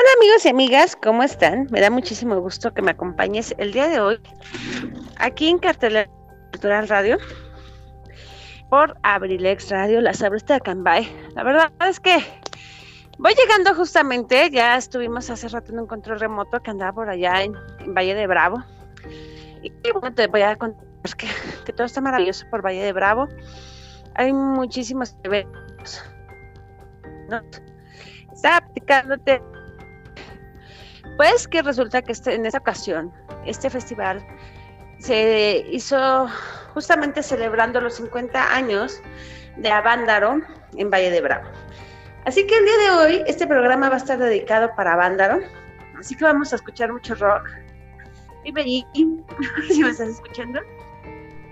Hola 0.00 0.10
amigos 0.18 0.44
y 0.44 0.48
amigas, 0.50 0.94
¿cómo 0.94 1.24
están? 1.24 1.66
Me 1.72 1.80
da 1.80 1.90
muchísimo 1.90 2.38
gusto 2.40 2.72
que 2.72 2.82
me 2.82 2.92
acompañes 2.92 3.52
el 3.58 3.72
día 3.72 3.88
de 3.88 3.98
hoy 3.98 4.20
aquí 5.16 5.48
en 5.48 5.58
Cartelera 5.58 6.08
Cultural 6.52 6.86
Radio 6.86 7.18
por 8.70 8.96
Abrilex 9.02 9.68
Radio, 9.70 10.00
la 10.00 10.14
sabrista 10.14 10.54
de 10.54 10.60
Cambay. 10.60 11.12
La 11.34 11.42
verdad 11.42 11.72
es 11.88 11.98
que 11.98 12.16
voy 13.18 13.34
llegando 13.34 13.74
justamente, 13.74 14.48
ya 14.52 14.76
estuvimos 14.76 15.30
hace 15.30 15.48
rato 15.48 15.72
en 15.72 15.80
un 15.80 15.88
control 15.88 16.20
remoto 16.20 16.62
que 16.62 16.70
andaba 16.70 16.92
por 16.92 17.10
allá 17.10 17.42
en, 17.42 17.54
Valle 17.92 18.14
de 18.14 18.28
Bravo. 18.28 18.62
Y 19.64 19.72
bueno, 19.90 20.14
te 20.14 20.28
voy 20.28 20.42
a 20.42 20.54
contar 20.54 20.86
que, 21.16 21.72
todo 21.72 21.86
está 21.88 22.00
maravilloso 22.00 22.46
por 22.52 22.64
Valle 22.64 22.84
de 22.84 22.92
Bravo. 22.92 23.26
Hay 24.14 24.32
muchísimos 24.32 25.16
eventos. 25.24 26.04
¿no? 27.28 27.40
Estaba 28.32 28.60
platicándote 28.60 29.42
pues 31.16 31.48
que 31.48 31.62
resulta 31.62 32.02
que 32.02 32.12
este, 32.12 32.34
en 32.34 32.46
esta 32.46 32.58
ocasión, 32.58 33.12
este 33.46 33.70
festival 33.70 34.24
se 34.98 35.64
hizo 35.70 36.28
justamente 36.74 37.22
celebrando 37.22 37.80
los 37.80 37.94
50 37.94 38.54
años 38.54 39.00
de 39.56 39.70
Avándaro 39.70 40.40
en 40.76 40.90
Valle 40.90 41.10
de 41.10 41.20
Bravo. 41.20 41.48
Así 42.24 42.46
que 42.46 42.56
el 42.56 42.64
día 42.64 42.76
de 42.78 42.90
hoy 42.90 43.24
este 43.26 43.46
programa 43.46 43.88
va 43.88 43.94
a 43.94 43.98
estar 43.98 44.18
dedicado 44.18 44.70
para 44.76 44.92
Avándaro, 44.92 45.40
así 45.98 46.14
que 46.14 46.24
vamos 46.24 46.52
a 46.52 46.56
escuchar 46.56 46.92
mucho 46.92 47.14
rock. 47.14 47.48
Y 48.44 48.52
si 49.68 49.82
me 49.82 49.90
estás 49.90 50.08
escuchando, 50.08 50.60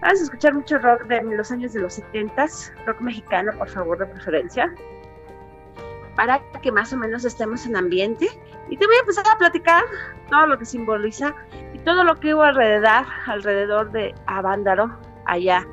vamos 0.00 0.20
a 0.20 0.22
escuchar 0.24 0.54
mucho 0.54 0.78
rock 0.78 1.04
de 1.04 1.22
los 1.22 1.50
años 1.50 1.72
de 1.72 1.80
los 1.80 1.94
70, 1.94 2.46
rock 2.86 3.00
mexicano, 3.00 3.52
por 3.58 3.68
favor, 3.68 3.98
de 3.98 4.06
preferencia 4.06 4.72
para 6.16 6.40
que 6.62 6.72
más 6.72 6.92
o 6.92 6.96
menos 6.96 7.24
estemos 7.24 7.66
en 7.66 7.76
ambiente. 7.76 8.28
Y 8.68 8.76
te 8.76 8.86
voy 8.86 8.96
a 8.96 9.00
empezar 9.00 9.24
a 9.28 9.38
platicar 9.38 9.84
todo 10.28 10.46
lo 10.46 10.58
que 10.58 10.64
simboliza 10.64 11.34
y 11.72 11.78
todo 11.80 12.02
lo 12.02 12.16
que 12.16 12.34
hubo 12.34 12.42
alrededor, 12.42 13.06
alrededor 13.26 13.92
de 13.92 14.14
Avándaro 14.26 14.98
allá 15.26 15.66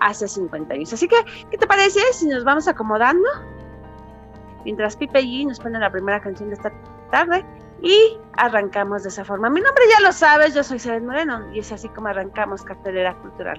hace 0.00 0.28
50 0.28 0.72
años. 0.74 0.92
Así 0.92 1.08
que, 1.08 1.16
¿qué 1.50 1.58
te 1.58 1.66
parece 1.66 2.00
si 2.12 2.26
nos 2.26 2.44
vamos 2.44 2.68
acomodando? 2.68 3.28
Mientras 4.64 4.96
Pipe 4.96 5.20
G 5.20 5.46
nos 5.46 5.60
pone 5.60 5.78
la 5.78 5.90
primera 5.90 6.20
canción 6.20 6.48
de 6.48 6.54
esta 6.54 6.72
tarde 7.10 7.44
y 7.82 8.18
arrancamos 8.36 9.02
de 9.02 9.08
esa 9.08 9.24
forma. 9.24 9.50
Mi 9.50 9.60
nombre 9.60 9.84
ya 9.90 10.00
lo 10.00 10.12
sabes, 10.12 10.54
yo 10.54 10.62
soy 10.62 10.78
Seren 10.78 11.06
Moreno 11.06 11.52
y 11.52 11.60
es 11.60 11.72
así 11.72 11.88
como 11.88 12.08
arrancamos 12.08 12.62
Cartelera 12.62 13.14
Cultural. 13.18 13.58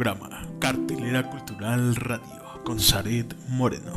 programa, 0.00 0.46
Cartelera 0.60 1.22
Cultural 1.24 1.94
Radio, 1.94 2.62
con 2.64 2.80
Saret 2.80 3.34
Moreno. 3.48 3.92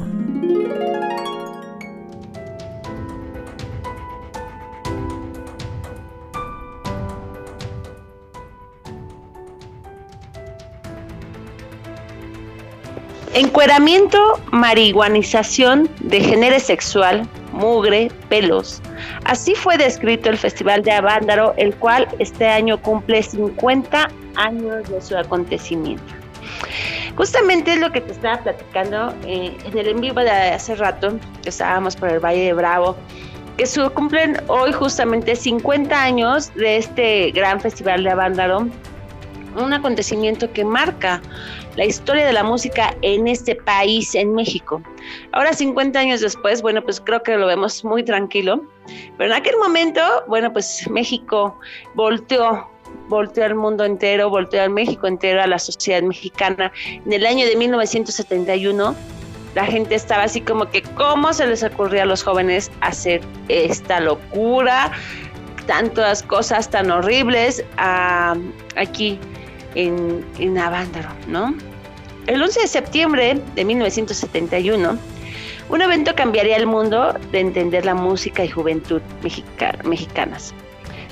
Encueramiento, 13.34 14.42
marihuanización, 14.52 15.90
degenere 16.02 16.60
sexual, 16.60 17.26
mugre, 17.54 18.12
pelos. 18.28 18.82
Así 19.24 19.56
fue 19.56 19.78
descrito 19.78 20.30
el 20.30 20.38
Festival 20.38 20.84
de 20.84 20.92
Avándaro, 20.92 21.54
el 21.56 21.74
cual 21.76 22.10
este 22.20 22.46
año 22.46 22.82
cumple 22.82 23.24
50 23.24 24.10
años 24.36 24.90
de 24.90 25.02
su 25.02 25.18
acontecimiento. 25.18 26.14
Justamente 27.16 27.74
es 27.74 27.80
lo 27.80 27.92
que 27.92 28.02
te 28.02 28.12
estaba 28.12 28.42
platicando 28.42 29.14
eh, 29.26 29.56
en 29.66 29.78
el 29.78 29.88
en 29.88 30.02
vivo 30.02 30.20
de 30.20 30.32
hace 30.32 30.76
rato, 30.76 31.20
que 31.44 31.50
estábamos 31.50 31.96
por 31.96 32.10
el 32.10 32.20
Valle 32.20 32.46
de 32.46 32.54
Bravo, 32.54 32.96
que 33.58 33.68
su, 33.68 33.88
cumplen 33.92 34.38
hoy 34.48 34.72
justamente 34.72 35.36
50 35.36 36.02
años 36.02 36.54
de 36.56 36.78
este 36.78 37.32
gran 37.32 37.62
Festival 37.62 38.04
de 38.04 38.10
Avándaro, 38.10 38.68
un 39.56 39.74
acontecimiento 39.74 40.52
que 40.52 40.66
marca 40.66 41.22
la 41.76 41.86
historia 41.86 42.26
de 42.26 42.34
la 42.34 42.44
música 42.44 42.96
en 43.02 43.28
este 43.28 43.56
país, 43.56 44.16
en 44.16 44.34
México. 44.34 44.82
Ahora, 45.32 45.54
50 45.54 46.00
años 46.00 46.22
después, 46.22 46.64
bueno, 46.64 46.82
pues 46.82 47.00
creo 47.00 47.22
que 47.22 47.38
lo 47.38 47.46
vemos 47.46 47.84
muy 47.84 48.04
tranquilo, 48.04 48.64
pero 49.18 49.32
en 49.32 49.40
aquel 49.40 49.58
momento, 49.58 50.02
bueno, 50.28 50.52
pues 50.52 50.88
México 50.90 51.60
volteó 51.94 52.73
volteó 53.08 53.46
al 53.46 53.56
mundo 53.56 53.86
entero, 53.86 54.30
volteó 54.30 54.62
al 54.62 54.70
México 54.70 55.08
entero, 55.08 55.42
a 55.42 55.48
la 55.48 55.60
sociedad 55.60 56.02
mexicana. 56.02 56.72
En 57.06 57.14
el 57.14 57.26
año 57.26 57.46
de 57.46 57.56
1971, 57.56 58.96
la 59.56 59.66
gente 59.66 59.96
estaba 59.96 60.24
así 60.24 60.42
como 60.42 60.70
que, 60.70 60.82
¿cómo 60.82 61.34
se 61.34 61.46
les 61.48 61.64
ocurría 61.64 62.04
a 62.04 62.06
los 62.06 62.24
jóvenes 62.24 62.72
hacer 62.82 63.22
esta 63.50 64.00
locura? 64.00 64.92
Tantas 65.68 66.24
cosas 66.24 66.70
tan 66.70 66.92
horribles 66.92 67.64
ah, 67.78 68.36
aquí 68.76 69.20
en, 69.76 70.26
en 70.40 70.58
Avándaro, 70.58 71.10
¿no? 71.28 71.56
El 72.28 72.42
11 72.42 72.62
de 72.62 72.68
septiembre 72.68 73.42
de 73.56 73.66
1971, 73.66 74.98
un 75.70 75.82
evento 75.82 76.16
cambiaría 76.16 76.58
el 76.58 76.68
mundo 76.68 77.14
de 77.32 77.40
entender 77.40 77.86
la 77.86 77.96
música 77.96 78.44
y 78.44 78.50
juventud 78.50 79.02
mexicanas. 79.84 80.54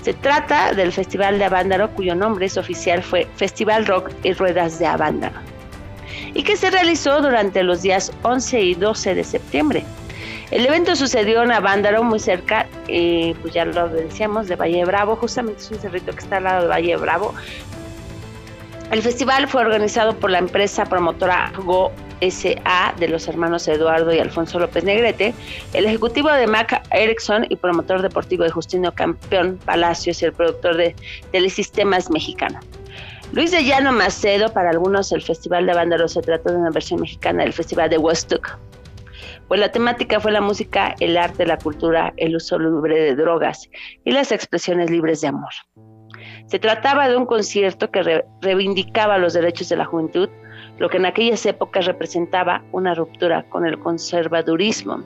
Se 0.01 0.13
trata 0.13 0.73
del 0.73 0.91
Festival 0.91 1.37
de 1.37 1.45
Avándaro, 1.45 1.91
cuyo 1.91 2.15
nombre 2.15 2.47
es 2.47 2.57
oficial 2.57 3.03
fue 3.03 3.27
Festival 3.35 3.85
Rock 3.85 4.09
y 4.23 4.33
Ruedas 4.33 4.79
de 4.79 4.87
Avándaro, 4.87 5.35
y 6.33 6.43
que 6.43 6.57
se 6.57 6.71
realizó 6.71 7.21
durante 7.21 7.61
los 7.63 7.83
días 7.83 8.11
11 8.23 8.61
y 8.61 8.75
12 8.75 9.15
de 9.15 9.23
septiembre. 9.23 9.85
El 10.49 10.65
evento 10.65 10.95
sucedió 10.95 11.43
en 11.43 11.51
Avándaro, 11.51 12.03
muy 12.03 12.19
cerca, 12.19 12.67
eh, 12.87 13.35
pues 13.41 13.53
ya 13.53 13.63
lo 13.63 13.89
decíamos, 13.89 14.47
de 14.47 14.55
Valle 14.55 14.83
Bravo, 14.85 15.15
justamente 15.15 15.61
es 15.61 15.71
un 15.71 15.79
cerrito 15.79 16.11
que 16.11 16.19
está 16.19 16.37
al 16.37 16.43
lado 16.45 16.63
de 16.63 16.67
Valle 16.67 16.97
Bravo, 16.97 17.33
el 18.91 19.01
festival 19.01 19.47
fue 19.47 19.61
organizado 19.61 20.17
por 20.17 20.31
la 20.31 20.39
empresa 20.39 20.83
promotora 20.85 21.53
Go 21.63 21.93
SA 22.21 22.93
de 22.99 23.07
los 23.07 23.27
hermanos 23.27 23.67
Eduardo 23.67 24.13
y 24.13 24.19
Alfonso 24.19 24.59
López 24.59 24.83
Negrete, 24.83 25.33
el 25.73 25.85
ejecutivo 25.85 26.31
de 26.31 26.47
Mac 26.47 26.83
Erickson 26.91 27.45
y 27.49 27.55
promotor 27.55 28.01
deportivo 28.01 28.43
de 28.43 28.51
Justino 28.51 28.93
Campeón 28.93 29.59
Palacios 29.65 30.21
y 30.21 30.25
el 30.25 30.33
productor 30.33 30.77
de 30.77 30.95
Telesistemas 31.31 32.09
Mexicano. 32.09 32.59
Luis 33.33 33.51
de 33.51 33.63
Llano 33.63 33.93
Macedo, 33.93 34.51
para 34.51 34.71
algunos 34.71 35.11
el 35.13 35.21
Festival 35.21 35.65
de 35.65 35.73
Bándaro 35.73 36.07
se 36.07 36.21
trató 36.21 36.51
de 36.51 36.57
una 36.57 36.69
versión 36.69 36.99
mexicana 36.99 37.43
del 37.43 37.53
Festival 37.53 37.89
de 37.89 37.97
Woodstock. 37.97 38.57
Pues 39.47 39.59
la 39.59 39.71
temática 39.71 40.19
fue 40.19 40.31
la 40.31 40.41
música, 40.41 40.95
el 40.99 41.17
arte, 41.17 41.45
la 41.45 41.57
cultura, 41.57 42.13
el 42.17 42.35
uso 42.35 42.59
libre 42.59 43.01
de 43.01 43.15
drogas 43.15 43.69
y 44.03 44.11
las 44.11 44.31
expresiones 44.31 44.89
libres 44.89 45.21
de 45.21 45.27
amor. 45.27 45.51
Se 46.47 46.59
trataba 46.59 47.07
de 47.07 47.15
un 47.15 47.25
concierto 47.25 47.89
que 47.91 48.23
reivindicaba 48.41 49.17
los 49.17 49.33
derechos 49.33 49.69
de 49.69 49.77
la 49.77 49.85
juventud, 49.85 50.29
lo 50.77 50.89
que 50.89 50.97
en 50.97 51.05
aquellas 51.05 51.45
épocas 51.45 51.85
representaba 51.85 52.63
una 52.71 52.93
ruptura 52.93 53.43
con 53.49 53.65
el 53.65 53.79
conservadurismo. 53.79 55.03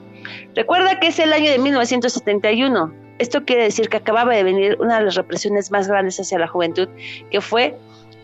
Recuerda 0.54 0.98
que 1.00 1.08
es 1.08 1.18
el 1.18 1.32
año 1.32 1.50
de 1.50 1.58
1971. 1.58 2.92
Esto 3.18 3.44
quiere 3.44 3.64
decir 3.64 3.88
que 3.88 3.96
acababa 3.96 4.34
de 4.34 4.42
venir 4.42 4.76
una 4.80 4.98
de 4.98 5.04
las 5.06 5.14
represiones 5.14 5.70
más 5.70 5.88
grandes 5.88 6.20
hacia 6.20 6.38
la 6.38 6.48
juventud, 6.48 6.88
que 7.30 7.40
fue 7.40 7.76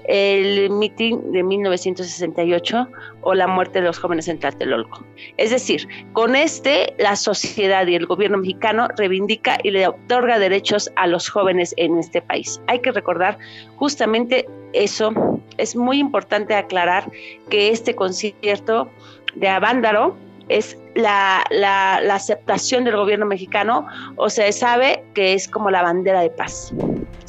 el 0.04 0.71
mitin 0.71 1.32
de 1.32 1.42
1968 1.42 2.88
o 3.23 3.35
la 3.35 3.47
muerte 3.47 3.80
de 3.80 3.87
los 3.87 3.99
jóvenes 3.99 4.28
en 4.28 4.38
Tlatelolco. 4.38 5.04
Es 5.37 5.50
decir, 5.50 5.88
con 6.12 6.35
este 6.35 6.94
la 6.99 7.16
sociedad 7.16 7.87
y 7.87 7.94
el 7.94 8.06
gobierno 8.06 8.38
mexicano 8.38 8.88
reivindica 8.97 9.59
y 9.62 9.71
le 9.71 9.87
otorga 9.87 10.38
derechos 10.38 10.90
a 10.97 11.06
los 11.06 11.28
jóvenes 11.28 11.75
en 11.76 11.99
este 11.99 12.21
país. 12.23 12.61
Hay 12.66 12.80
que 12.80 12.92
recordar 12.92 13.38
justamente 13.76 14.49
eso. 14.73 15.12
Es 15.59 15.76
muy 15.76 15.99
importante 15.99 16.54
aclarar 16.54 17.11
que 17.49 17.71
este 17.71 17.94
concierto 17.94 18.90
de 19.35 19.49
Avándaro 19.49 20.16
es 20.49 20.76
la, 20.94 21.44
la, 21.50 22.14
aceptación 22.14 22.85
del 22.85 22.97
gobierno 22.97 23.26
mexicano 23.26 23.87
o 24.16 24.28
se 24.28 24.50
sabe 24.52 25.02
que 25.14 25.35
es 25.35 25.49
como 25.49 25.71
la 25.71 25.82
bandera 25.82 26.21
de 26.21 26.30
paz. 26.30 26.73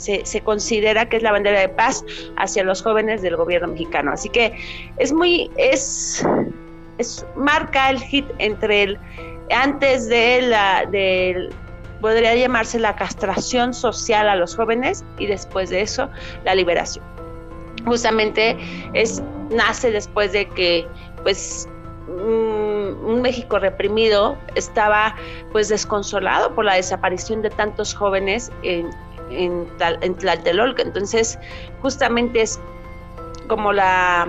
Se, 0.03 0.25
se, 0.25 0.41
considera 0.41 1.07
que 1.07 1.17
es 1.17 1.23
la 1.23 1.31
bandera 1.31 1.61
de 1.61 1.69
paz 1.69 2.03
hacia 2.35 2.63
los 2.63 2.81
jóvenes 2.81 3.21
del 3.21 3.37
gobierno 3.37 3.69
mexicano. 3.69 4.11
Así 4.11 4.27
que 4.27 4.53
es 4.97 5.13
muy, 5.13 5.49
es, 5.55 6.25
es 6.97 7.25
marca 7.35 7.89
el 7.89 8.01
hit 8.01 8.25
entre 8.39 8.83
el, 8.83 8.99
antes 9.49 10.09
de 10.09 10.41
la, 10.41 10.85
del, 10.91 11.53
podría 12.03 12.35
llamarse 12.35 12.79
la 12.79 12.97
castración 12.97 13.73
social 13.73 14.27
a 14.27 14.35
los 14.35 14.57
jóvenes 14.57 15.05
y 15.17 15.25
después 15.25 15.69
de 15.69 15.81
eso 15.81 16.09
la 16.43 16.53
liberación. 16.53 17.05
Justamente 17.85 18.57
es, 18.93 19.23
nace 19.49 19.89
después 19.89 20.33
de 20.33 20.47
que 20.49 20.85
pues 21.23 21.67
un, 22.07 23.21
México 23.21 23.57
reprimido 23.57 24.37
estaba 24.55 25.15
pues 25.53 25.69
desconsolado 25.69 26.53
por 26.53 26.65
la 26.65 26.73
desaparición 26.75 27.41
de 27.41 27.49
tantos 27.49 27.93
jóvenes 27.93 28.51
en, 28.63 28.89
en, 29.29 29.67
en 30.01 30.15
Tlatelolco. 30.15 30.81
Entonces, 30.81 31.39
justamente 31.81 32.41
es 32.41 32.59
como 33.47 33.73
la, 33.73 34.27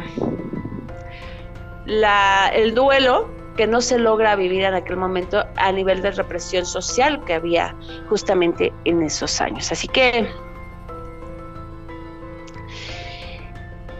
la, 1.86 2.50
el 2.54 2.74
duelo 2.74 3.28
que 3.56 3.66
no 3.66 3.80
se 3.80 3.98
logra 3.98 4.34
vivir 4.34 4.62
en 4.62 4.74
aquel 4.74 4.96
momento 4.96 5.44
a 5.56 5.70
nivel 5.70 6.02
de 6.02 6.10
represión 6.10 6.66
social 6.66 7.24
que 7.24 7.34
había 7.34 7.74
justamente 8.08 8.72
en 8.84 9.02
esos 9.02 9.40
años. 9.40 9.70
Así 9.70 9.86
que 9.88 10.28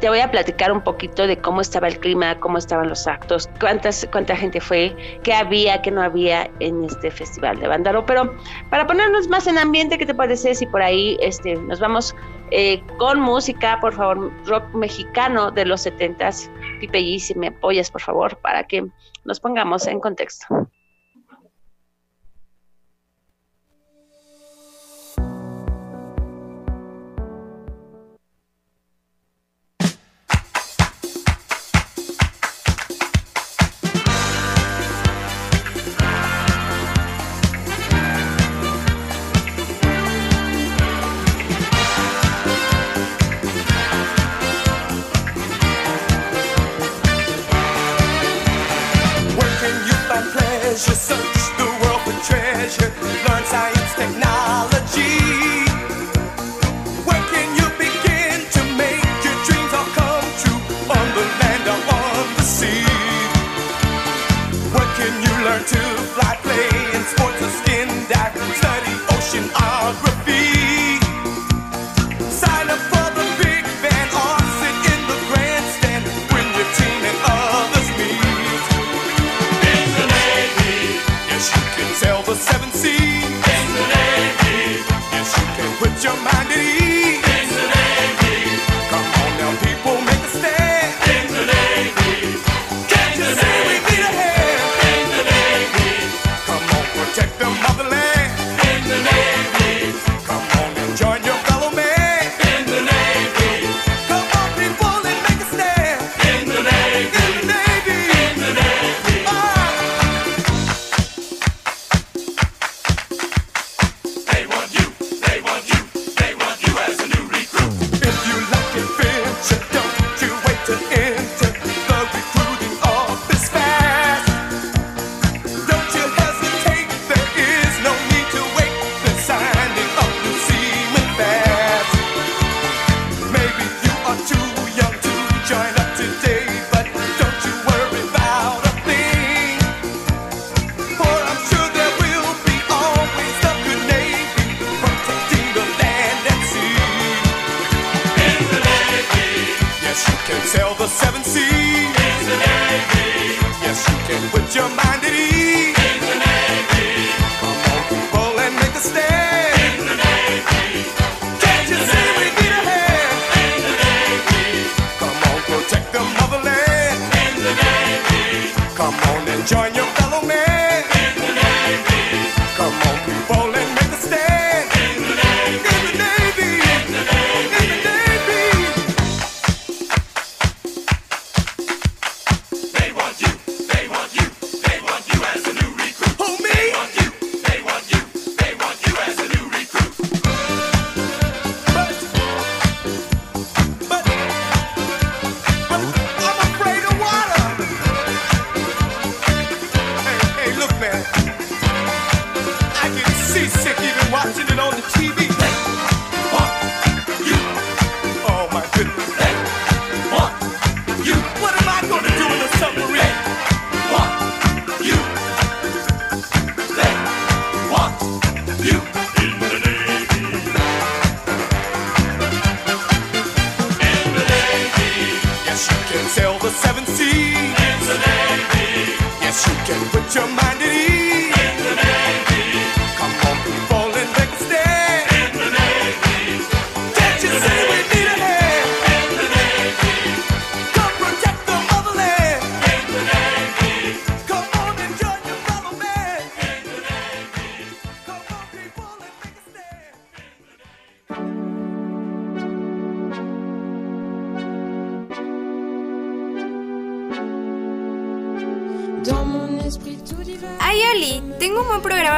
te 0.05 0.11
voy 0.11 0.21
a 0.21 0.31
platicar 0.31 0.71
un 0.71 0.83
poquito 0.83 1.27
de 1.27 1.39
cómo 1.39 1.63
estaba 1.63 1.89
el 1.89 1.99
clima, 1.99 2.39
cómo 2.39 2.59
estaban 2.59 2.91
los 2.91 3.07
actos, 3.07 3.49
cuántas, 3.59 4.07
cuánta 4.13 4.37
gente 4.37 4.61
fue, 4.61 4.95
qué 5.23 5.33
había, 5.33 5.81
qué 5.81 5.91
no 5.91 6.03
había 6.03 6.51
en 6.61 6.85
este 6.85 7.11
festival 7.11 7.59
de 7.59 7.69
Vándaro. 7.69 8.05
Pero 8.05 8.37
para 8.69 8.87
ponernos 8.87 9.29
más 9.29 9.47
en 9.47 9.57
ambiente, 9.57 9.97
¿qué 9.97 10.05
te 10.05 10.15
parece 10.15 10.55
si 10.55 10.67
por 10.67 10.83
ahí 10.83 11.17
este, 11.23 11.57
nos 11.57 11.81
vamos 11.81 12.15
eh, 12.51 12.83
con 12.99 13.19
música, 13.19 13.79
por 13.81 13.95
favor, 13.95 14.31
rock 14.45 14.75
mexicano 14.75 15.51
de 15.51 15.65
los 15.65 15.87
70s? 15.87 16.51
Pipe 16.81 17.01
y 17.01 17.19
si 17.19 17.35
me 17.35 17.47
apoyas, 17.47 17.91
por 17.91 18.03
favor, 18.03 18.37
para 18.37 18.65
que 18.65 18.87
nos 19.25 19.41
pongamos 19.41 19.87
en 19.87 20.01
contexto. 20.01 20.69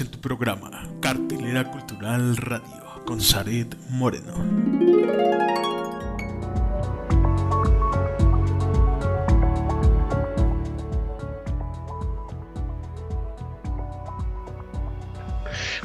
En 0.00 0.08
tu 0.08 0.20
programa 0.20 0.70
Cartelera 1.00 1.70
Cultural 1.70 2.36
Radio 2.36 3.02
con 3.06 3.20
Saret 3.20 3.74
Moreno. 3.88 4.34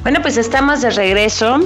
Bueno, 0.01 0.21
pues 0.21 0.37
estamos 0.37 0.81
de 0.81 0.89
regreso. 0.89 1.59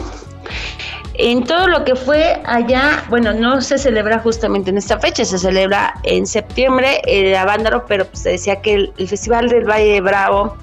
En 1.18 1.46
todo 1.46 1.68
lo 1.68 1.86
que 1.86 1.96
fue 1.96 2.42
allá, 2.46 3.06
bueno, 3.10 3.34
no 3.34 3.62
se 3.62 3.78
celebra 3.78 4.20
justamente 4.20 4.70
en 4.70 4.78
esta 4.78 5.00
fecha, 5.00 5.24
se 5.24 5.38
celebra 5.38 5.94
en 6.04 6.28
septiembre 6.28 7.02
el 7.06 7.34
Avándaro, 7.36 7.86
pero 7.86 8.06
pues 8.06 8.24
se 8.24 8.32
decía 8.32 8.62
que 8.62 8.92
el 8.98 9.08
Festival 9.08 9.48
del 9.48 9.64
Valle 9.64 9.94
de 9.94 10.02
Bravo 10.02 10.58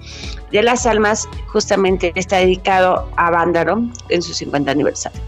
de 0.51 0.63
las 0.63 0.85
Almas 0.85 1.27
justamente 1.47 2.13
está 2.15 2.37
dedicado 2.37 3.09
a 3.17 3.31
Vándaro 3.31 3.83
en 4.11 4.21
su 4.21 4.35
50 4.35 4.71
aniversario. 4.71 5.21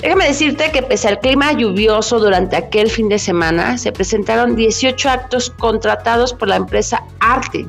Déjame 0.00 0.26
decirte 0.26 0.72
que 0.72 0.82
pese 0.82 1.06
al 1.06 1.20
clima 1.20 1.52
lluvioso 1.52 2.18
durante 2.18 2.56
aquel 2.56 2.90
fin 2.90 3.08
de 3.08 3.20
semana, 3.20 3.78
se 3.78 3.92
presentaron 3.92 4.56
18 4.56 5.08
actos 5.08 5.50
contratados 5.50 6.34
por 6.34 6.48
la 6.48 6.56
empresa 6.56 7.04
Arte, 7.20 7.68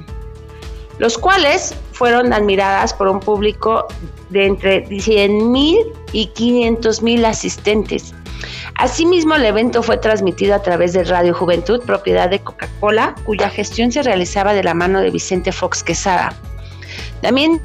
los 0.99 1.17
cuales 1.17 1.75
fueron 1.91 2.33
admiradas 2.33 2.93
por 2.93 3.07
un 3.07 3.19
público 3.19 3.87
de 4.29 4.45
entre 4.45 4.85
100 4.87 5.51
mil 5.51 5.77
y 6.11 6.27
500 6.27 7.01
mil 7.01 7.25
asistentes. 7.25 8.13
Asimismo, 8.75 9.35
el 9.35 9.45
evento 9.45 9.83
fue 9.83 9.97
transmitido 9.97 10.55
a 10.55 10.61
través 10.61 10.93
de 10.93 11.03
Radio 11.03 11.33
Juventud, 11.33 11.81
propiedad 11.81 12.29
de 12.29 12.39
Coca-Cola, 12.39 13.15
cuya 13.25 13.49
gestión 13.49 13.91
se 13.91 14.03
realizaba 14.03 14.53
de 14.53 14.63
la 14.63 14.73
mano 14.73 14.99
de 14.99 15.11
Vicente 15.11 15.51
Fox 15.51 15.83
Quesada. 15.83 16.33
También 17.21 17.61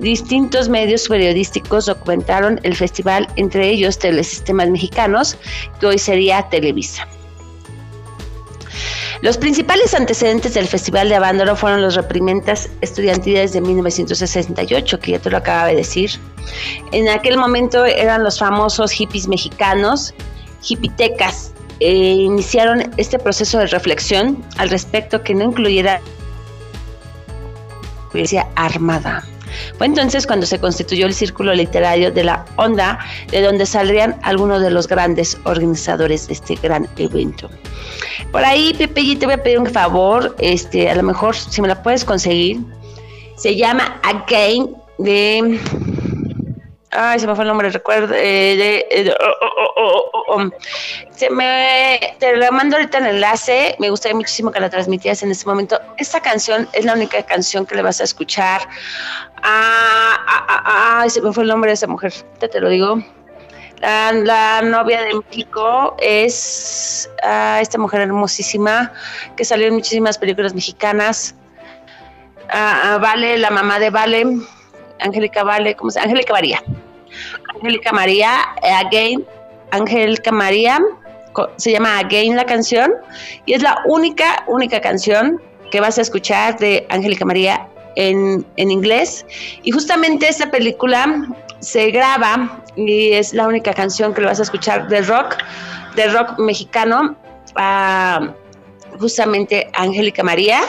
distintos 0.00 0.68
medios 0.68 1.08
periodísticos 1.08 1.86
documentaron 1.86 2.60
el 2.62 2.76
festival, 2.76 3.26
entre 3.36 3.68
ellos 3.68 3.98
Telesistemas 3.98 4.70
Mexicanos, 4.70 5.36
que 5.80 5.86
hoy 5.86 5.98
sería 5.98 6.48
Televisa. 6.48 7.08
Los 9.22 9.38
principales 9.38 9.94
antecedentes 9.94 10.54
del 10.54 10.66
Festival 10.66 11.08
de 11.08 11.14
Avándaro 11.14 11.54
fueron 11.54 11.80
los 11.80 11.94
reprimentas 11.94 12.68
estudiantiles 12.80 13.52
de 13.52 13.60
1968, 13.60 14.98
que 14.98 15.12
ya 15.12 15.20
te 15.20 15.30
lo 15.30 15.36
acababa 15.36 15.68
de 15.68 15.76
decir. 15.76 16.18
En 16.90 17.08
aquel 17.08 17.38
momento 17.38 17.84
eran 17.84 18.24
los 18.24 18.40
famosos 18.40 18.90
hippies 18.90 19.28
mexicanos, 19.28 20.12
hipitecas. 20.68 21.52
Eh, 21.78 21.92
iniciaron 21.92 22.92
este 22.96 23.16
proceso 23.20 23.58
de 23.58 23.66
reflexión 23.66 24.44
al 24.58 24.70
respecto 24.70 25.22
que 25.22 25.36
no 25.36 25.44
incluyera 25.44 26.00
policía 28.10 28.48
armada. 28.56 29.24
Fue 29.76 29.86
entonces 29.86 30.26
cuando 30.26 30.46
se 30.46 30.58
constituyó 30.58 31.06
el 31.06 31.14
círculo 31.14 31.54
literario 31.54 32.10
de 32.10 32.24
la 32.24 32.44
onda, 32.56 32.98
de 33.30 33.42
donde 33.42 33.66
saldrían 33.66 34.16
algunos 34.22 34.62
de 34.62 34.70
los 34.70 34.88
grandes 34.88 35.38
organizadores 35.44 36.28
de 36.28 36.34
este 36.34 36.54
gran 36.56 36.88
evento. 36.96 37.50
Por 38.30 38.44
ahí, 38.44 38.74
Pepe, 38.74 39.16
te 39.16 39.26
voy 39.26 39.34
a 39.34 39.42
pedir 39.42 39.58
un 39.58 39.66
favor, 39.66 40.34
este, 40.38 40.90
a 40.90 40.94
lo 40.94 41.02
mejor 41.02 41.36
si 41.36 41.60
me 41.60 41.68
la 41.68 41.82
puedes 41.82 42.04
conseguir. 42.04 42.60
Se 43.36 43.56
llama 43.56 44.00
Again 44.02 44.74
de 44.98 45.58
Ay, 46.94 47.18
se 47.18 47.26
me 47.26 47.34
fue 47.34 47.44
el 47.44 47.48
nombre, 47.48 47.70
recuerdo. 47.70 48.14
Eh, 48.14 49.14
se 51.10 51.30
me, 51.30 52.14
te 52.18 52.36
la 52.36 52.50
mando 52.50 52.76
ahorita 52.76 52.98
el 52.98 53.06
enlace. 53.06 53.76
Me 53.78 53.88
gustaría 53.88 54.14
muchísimo 54.14 54.52
que 54.52 54.60
la 54.60 54.68
transmitieras 54.68 55.22
en 55.22 55.30
este 55.30 55.46
momento. 55.46 55.80
Esta 55.96 56.20
canción 56.20 56.68
es 56.74 56.84
la 56.84 56.92
única 56.92 57.22
canción 57.22 57.64
que 57.64 57.76
le 57.76 57.82
vas 57.82 58.02
a 58.02 58.04
escuchar. 58.04 58.68
Ay, 59.42 61.08
se 61.08 61.22
me 61.22 61.32
fue 61.32 61.44
el 61.44 61.48
nombre 61.48 61.70
de 61.70 61.74
esa 61.74 61.86
mujer. 61.86 62.12
Te, 62.38 62.48
te 62.48 62.60
lo 62.60 62.68
digo. 62.68 63.02
La, 63.78 64.12
la, 64.12 64.60
novia 64.60 65.00
de 65.00 65.14
México 65.14 65.96
es 65.98 67.10
esta 67.58 67.78
mujer 67.78 68.02
hermosísima 68.02 68.92
que 69.34 69.46
salió 69.46 69.66
en 69.68 69.74
muchísimas 69.74 70.18
películas 70.18 70.52
mexicanas. 70.54 71.34
vale, 72.50 73.38
la 73.38 73.50
mamá 73.50 73.78
de 73.78 73.88
Vale. 73.88 74.26
Angélica 75.02 75.44
Vale, 75.44 75.74
¿cómo 75.74 75.90
se? 75.90 76.00
Angélica 76.00 76.32
María. 76.32 76.62
Angélica 77.54 77.92
María, 77.92 78.40
eh, 78.62 78.70
Again, 78.70 79.24
Angélica 79.70 80.32
María, 80.32 80.78
se 81.56 81.72
llama 81.72 81.98
Again 81.98 82.36
la 82.36 82.44
canción, 82.44 82.92
y 83.46 83.54
es 83.54 83.62
la 83.62 83.78
única, 83.86 84.44
única 84.46 84.80
canción 84.80 85.40
que 85.70 85.80
vas 85.80 85.98
a 85.98 86.02
escuchar 86.02 86.58
de 86.58 86.86
Angélica 86.90 87.24
María 87.24 87.66
en, 87.96 88.44
en, 88.56 88.70
inglés. 88.70 89.24
Y 89.62 89.70
justamente 89.70 90.28
esta 90.28 90.50
película 90.50 91.26
se 91.60 91.90
graba 91.90 92.62
y 92.76 93.12
es 93.12 93.32
la 93.32 93.46
única 93.46 93.72
canción 93.72 94.12
que 94.12 94.20
lo 94.20 94.28
vas 94.28 94.40
a 94.40 94.42
escuchar 94.42 94.88
del 94.88 95.06
rock, 95.06 95.36
del 95.96 96.12
rock 96.12 96.38
mexicano, 96.38 97.16
justamente 98.98 99.70
Angélica 99.74 100.22
María. 100.22 100.60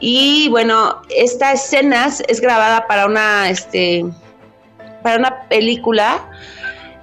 Y 0.00 0.48
bueno, 0.48 1.02
esta 1.10 1.52
escena 1.52 2.06
es 2.06 2.40
grabada 2.40 2.86
para 2.86 3.06
una, 3.06 3.50
este, 3.50 4.04
para 5.02 5.18
una 5.18 5.48
película 5.48 6.26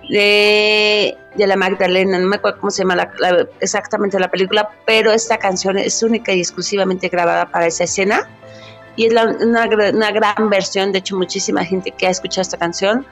de, 0.10 1.16
la 1.38 1.56
Magdalena, 1.56 2.18
no 2.18 2.28
me 2.28 2.38
acuerdo 2.38 2.60
cómo 2.60 2.72
se 2.72 2.82
llama 2.84 3.08
exactamente 3.60 4.20
la 4.20 4.30
película, 4.30 4.70
pero 4.86 5.12
esta 5.12 5.38
canción 5.38 5.78
es 5.78 6.02
única 6.02 6.34
y 6.34 6.40
exclusivamente 6.40 7.10
grabada 7.10 7.46
para 7.46 7.68
esa 7.68 7.84
escena. 7.84 8.28
Y 8.96 9.06
es 9.06 9.12
una, 9.12 9.68
una, 9.94 10.12
gran 10.12 10.50
versión, 10.50 10.92
de 10.92 11.00
hecho 11.00 11.16
muchísima 11.16 11.64
gente 11.64 11.92
que 11.92 12.08
ha 12.08 12.10
escuchado 12.10 12.42
esta 12.42 12.58
canción 12.58 13.06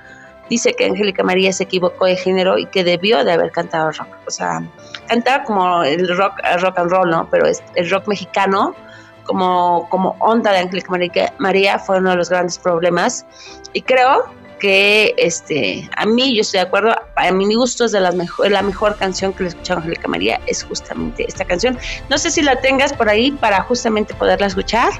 dice 0.50 0.74
que 0.74 0.86
Angélica 0.86 1.24
María 1.24 1.52
se 1.52 1.64
equivocó 1.64 2.06
de 2.06 2.16
género 2.16 2.58
y 2.58 2.66
que 2.68 2.84
debió 2.84 3.24
de 3.24 3.32
haber 3.32 3.52
cantado 3.52 3.92
rock. 3.92 4.08
O 4.28 4.32
sea, 4.32 4.64
cantaba 5.08 5.44
como 5.44 5.84
el 5.84 6.08
rock, 6.18 6.34
rock 6.60 6.80
and 6.80 6.92
roll, 6.92 7.10
¿no? 7.10 7.28
Pero 7.30 7.48
es 7.48 7.64
el 7.76 7.90
rock 7.90 8.08
mexicano 8.08 8.76
como, 9.26 9.88
como 9.90 10.16
onda 10.20 10.52
de 10.52 10.60
Angélica 10.60 10.92
María 11.38 11.80
fue 11.80 11.98
uno 11.98 12.12
de 12.12 12.16
los 12.16 12.30
grandes 12.30 12.58
problemas. 12.58 13.26
Y 13.74 13.82
creo 13.82 14.26
que 14.60 15.14
este 15.18 15.90
a 15.98 16.06
mí 16.06 16.34
yo 16.34 16.42
estoy 16.42 16.62
de 16.62 16.68
acuerdo 16.68 16.96
a 17.16 17.32
mi 17.32 17.56
gusto 17.56 17.86
es 17.86 17.92
de 17.92 18.00
las 18.00 18.16
mejor, 18.16 18.50
la 18.52 18.62
mejor 18.62 18.96
canción 18.96 19.34
que 19.34 19.44
le 19.44 19.48
he 19.48 19.50
escuchado 19.50 19.80
a 19.80 19.84
Angélica 19.84 20.08
María 20.08 20.40
es 20.48 20.64
justamente 20.64 21.26
esta 21.28 21.46
canción. 21.46 21.78
No 22.10 22.18
sé 22.18 22.32
si 22.32 22.42
la 22.42 22.56
tengas 22.62 22.94
por 22.94 23.10
ahí 23.10 23.32
para 23.32 23.62
justamente 23.64 24.14
poderla 24.14 24.48
escuchar. 24.48 24.92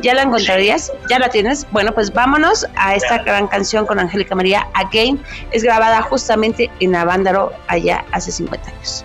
Ya 0.00 0.14
la 0.14 0.22
encontrarías 0.22 0.92
ya 1.08 1.18
la 1.18 1.28
tienes 1.28 1.66
bueno 1.70 1.92
pues 1.92 2.12
vámonos 2.12 2.66
a 2.76 2.94
esta 2.94 3.18
gran 3.18 3.46
canción 3.46 3.86
con 3.86 3.98
Angélica 3.98 4.34
María 4.34 4.66
Again. 4.74 5.22
Es 5.50 5.62
grabada 5.62 6.02
justamente 6.02 6.70
en 6.80 6.94
Avándaro 6.96 7.52
allá 7.68 8.04
hace 8.12 8.32
50 8.32 8.70
años 8.70 9.04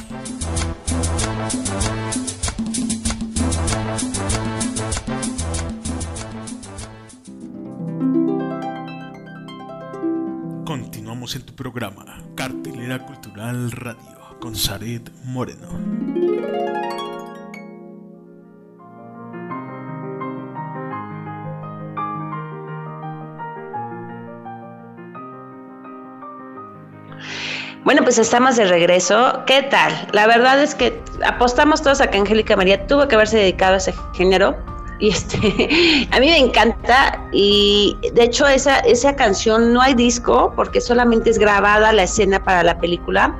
En 11.21 11.43
tu 11.43 11.53
programa, 11.53 12.03
Cartelera 12.35 12.97
Cultural 13.05 13.69
Radio, 13.71 14.39
con 14.39 14.55
Zaret 14.55 15.07
Moreno. 15.23 15.69
Bueno, 27.83 28.01
pues 28.01 28.17
estamos 28.17 28.55
de 28.55 28.65
regreso. 28.65 29.43
¿Qué 29.45 29.61
tal? 29.61 30.07
La 30.13 30.25
verdad 30.25 30.61
es 30.61 30.73
que 30.73 30.99
apostamos 31.23 31.83
todos 31.83 32.01
a 32.01 32.09
que 32.09 32.17
Angélica 32.17 32.55
María 32.55 32.87
tuvo 32.87 33.07
que 33.07 33.13
haberse 33.13 33.37
dedicado 33.37 33.75
a 33.75 33.77
ese 33.77 33.93
género. 34.15 34.57
Y 35.01 35.09
este, 35.09 36.07
a 36.11 36.19
mí 36.19 36.27
me 36.27 36.37
encanta. 36.37 37.19
Y 37.33 37.97
de 38.13 38.23
hecho, 38.23 38.47
esa, 38.47 38.79
esa 38.79 39.15
canción 39.15 39.73
no 39.73 39.81
hay 39.81 39.95
disco 39.95 40.53
porque 40.55 40.79
solamente 40.79 41.29
es 41.29 41.37
grabada 41.37 41.91
la 41.91 42.03
escena 42.03 42.41
para 42.41 42.63
la 42.63 42.79
película. 42.79 43.35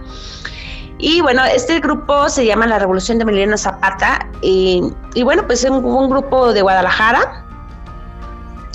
Y 0.97 1.21
bueno, 1.21 1.43
este 1.45 1.80
grupo 1.80 2.30
se 2.30 2.45
llama 2.45 2.67
La 2.67 2.78
Revolución 2.78 3.17
de 3.17 3.24
Emiliano 3.24 3.58
Zapata. 3.58 4.28
Y, 4.41 4.84
y 5.13 5.24
bueno, 5.24 5.45
pues 5.47 5.63
es 5.63 5.69
un, 5.69 6.10
grupo 6.10 6.52
de 6.52 6.62
Guadalajara. 6.62 7.45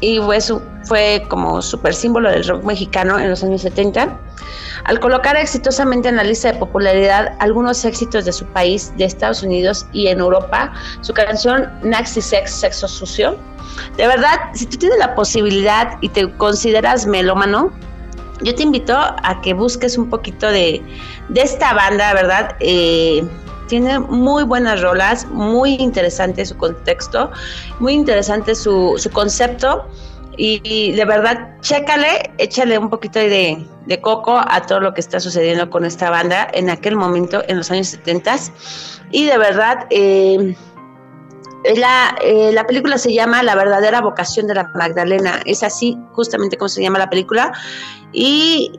Y 0.01 0.21
pues, 0.21 0.53
fue 0.87 1.25
como 1.29 1.61
super 1.63 1.95
símbolo 1.95 2.31
del 2.31 2.47
rock 2.47 2.65
mexicano 2.65 3.19
en 3.19 3.31
los 3.31 3.43
años 3.43 3.63
70. 3.63 4.19
Al 4.85 5.01
colocar 5.01 5.37
exitosamente 5.37 6.09
en 6.09 6.17
la 6.17 6.25
lista 6.25 6.53
de 6.53 6.59
popularidad 6.59 7.35
algunos 7.41 7.85
éxitos 7.85 8.25
de 8.25 8.33
su 8.33 8.47
país, 8.47 8.93
de 8.97 9.05
Estados 9.05 9.43
Unidos 9.43 9.87
y 9.93 10.07
en 10.09 10.21
Europa, 10.21 10.73
su 11.01 11.13
canción 11.13 11.71
Naxi 11.83 12.21
Sex, 12.21 12.51
Sexo 12.51 12.87
Sucio. 12.87 13.37
De 13.97 14.07
verdad, 14.07 14.39
si 14.55 14.67
tú 14.67 14.77
tienes 14.77 14.99
la 14.99 15.15
posibilidad 15.15 15.99
y 16.01 16.09
te 16.09 16.33
consideras 16.37 17.07
melómano, 17.07 17.73
yo 18.43 18.55
te 18.55 18.63
invito 18.63 18.95
a 18.97 19.41
que 19.43 19.55
busques 19.55 19.97
un 19.99 20.11
poquito 20.11 20.47
de, 20.47 20.83
de 21.29 21.41
esta 21.41 21.73
banda, 21.73 22.13
¿verdad? 22.15 22.57
Eh, 22.61 23.27
tiene 23.67 23.99
muy 23.99 24.45
buenas 24.45 24.81
rolas, 24.81 25.27
muy 25.27 25.75
interesante 25.75 26.45
su 26.45 26.57
contexto, 26.57 27.31
muy 27.81 27.95
interesante 27.95 28.55
su, 28.55 28.95
su 28.99 29.11
concepto. 29.11 29.87
Y, 30.37 30.61
y, 30.65 30.93
de 30.93 31.05
verdad, 31.05 31.59
chécale, 31.61 32.31
échale 32.39 32.79
un 32.79 32.91
poquito 32.91 33.19
de, 33.19 33.67
de, 33.87 34.01
coco 34.01 34.37
a 34.37 34.63
todo 34.67 34.81
lo 34.81 34.93
que 34.93 35.01
está 35.01 35.19
sucediendo 35.19 35.71
con 35.71 35.85
esta 35.85 36.11
banda 36.11 36.47
en 36.53 36.69
aquel 36.69 36.97
momento, 36.97 37.43
en 37.49 37.57
los 37.57 37.71
años 37.71 37.89
70. 37.89 38.37
Y 39.13 39.25
de 39.25 39.39
verdad, 39.39 39.87
eh, 39.91 40.55
la, 41.75 42.17
eh, 42.23 42.51
la 42.53 42.65
película 42.65 42.99
se 42.99 43.13
llama 43.13 43.43
La 43.43 43.55
verdadera 43.55 44.01
vocación 44.01 44.47
de 44.47 44.55
la 44.55 44.71
Magdalena. 44.75 45.41
Es 45.47 45.63
así 45.63 45.97
justamente 46.13 46.57
como 46.57 46.69
se 46.69 46.83
llama 46.83 46.99
la 46.99 47.11
película. 47.11 47.53
Y, 48.13 48.73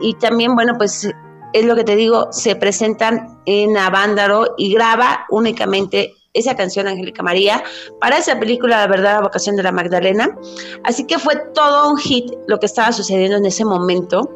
y 0.00 0.14
también, 0.14 0.54
bueno, 0.54 0.74
pues 0.78 1.08
es 1.52 1.64
lo 1.64 1.76
que 1.76 1.84
te 1.84 1.96
digo, 1.96 2.28
se 2.32 2.56
presentan 2.56 3.38
en 3.44 3.76
Avándaro 3.76 4.54
y 4.56 4.72
graba 4.72 5.26
únicamente 5.30 6.14
esa 6.34 6.56
canción 6.56 6.88
Angélica 6.88 7.22
María 7.22 7.62
para 8.00 8.18
esa 8.18 8.38
película 8.38 8.78
La 8.78 8.86
verdad 8.86 9.14
la 9.16 9.22
vocación 9.22 9.56
de 9.56 9.62
la 9.62 9.72
Magdalena. 9.72 10.36
Así 10.84 11.06
que 11.06 11.18
fue 11.18 11.36
todo 11.54 11.90
un 11.90 11.98
hit 11.98 12.32
lo 12.46 12.58
que 12.58 12.66
estaba 12.66 12.92
sucediendo 12.92 13.36
en 13.36 13.46
ese 13.46 13.64
momento 13.64 14.30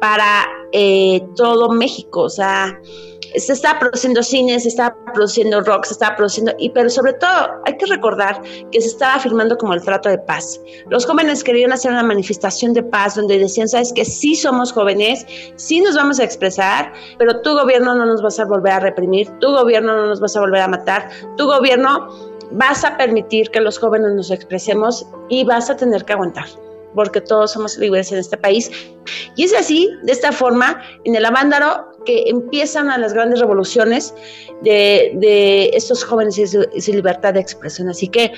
para 0.00 0.46
eh, 0.72 1.22
todo 1.36 1.70
México. 1.70 2.22
O 2.22 2.30
sea, 2.30 2.80
se 3.36 3.52
estaba 3.52 3.78
produciendo 3.78 4.22
cine, 4.22 4.58
se 4.60 4.68
estaba 4.68 4.96
produciendo 5.12 5.60
rock, 5.60 5.84
se 5.84 5.92
estaba 5.92 6.16
produciendo, 6.16 6.52
y 6.58 6.70
pero 6.70 6.88
sobre 6.88 7.12
todo 7.14 7.30
hay 7.64 7.76
que 7.76 7.86
recordar 7.86 8.40
que 8.70 8.80
se 8.80 8.88
estaba 8.88 9.18
firmando 9.18 9.56
como 9.58 9.74
el 9.74 9.82
trato 9.82 10.08
de 10.08 10.18
paz. 10.18 10.60
Los 10.88 11.06
jóvenes 11.06 11.44
querían 11.44 11.72
hacer 11.72 11.92
una 11.92 12.02
manifestación 12.02 12.72
de 12.72 12.82
paz 12.82 13.14
donde 13.16 13.38
decían, 13.38 13.68
sabes 13.68 13.92
que 13.92 14.04
sí 14.04 14.34
somos 14.34 14.72
jóvenes, 14.72 15.26
sí 15.56 15.80
nos 15.80 15.96
vamos 15.96 16.20
a 16.20 16.24
expresar, 16.24 16.92
pero 17.18 17.40
tu 17.42 17.52
gobierno 17.52 17.94
no 17.94 18.06
nos 18.06 18.22
vas 18.22 18.38
a 18.40 18.44
volver 18.44 18.72
a 18.72 18.80
reprimir, 18.80 19.28
tu 19.40 19.48
gobierno 19.48 19.94
no 19.94 20.06
nos 20.06 20.20
vas 20.20 20.36
a 20.36 20.40
volver 20.40 20.62
a 20.62 20.68
matar, 20.68 21.10
tu 21.36 21.46
gobierno 21.46 22.08
vas 22.52 22.84
a 22.84 22.96
permitir 22.96 23.50
que 23.50 23.60
los 23.60 23.78
jóvenes 23.78 24.12
nos 24.12 24.30
expresemos 24.30 25.06
y 25.28 25.44
vas 25.44 25.68
a 25.68 25.76
tener 25.76 26.04
que 26.04 26.12
aguantar 26.12 26.46
porque 26.94 27.20
todos 27.20 27.52
somos 27.52 27.76
libres 27.76 28.10
en 28.10 28.18
este 28.18 28.38
país. 28.38 28.70
Y 29.36 29.44
es 29.44 29.54
así, 29.54 29.90
de 30.04 30.12
esta 30.12 30.32
forma, 30.32 30.80
en 31.04 31.14
el 31.14 31.26
Avándaro, 31.26 31.95
que 32.06 32.24
empiezan 32.28 32.88
a 32.88 32.96
las 32.96 33.12
grandes 33.12 33.40
revoluciones 33.40 34.14
de, 34.62 35.12
de 35.16 35.70
estos 35.74 36.02
jóvenes 36.02 36.38
y 36.38 36.46
su, 36.46 36.92
libertad 36.92 37.34
de 37.34 37.40
expresión. 37.40 37.90
Así 37.90 38.08
que 38.08 38.32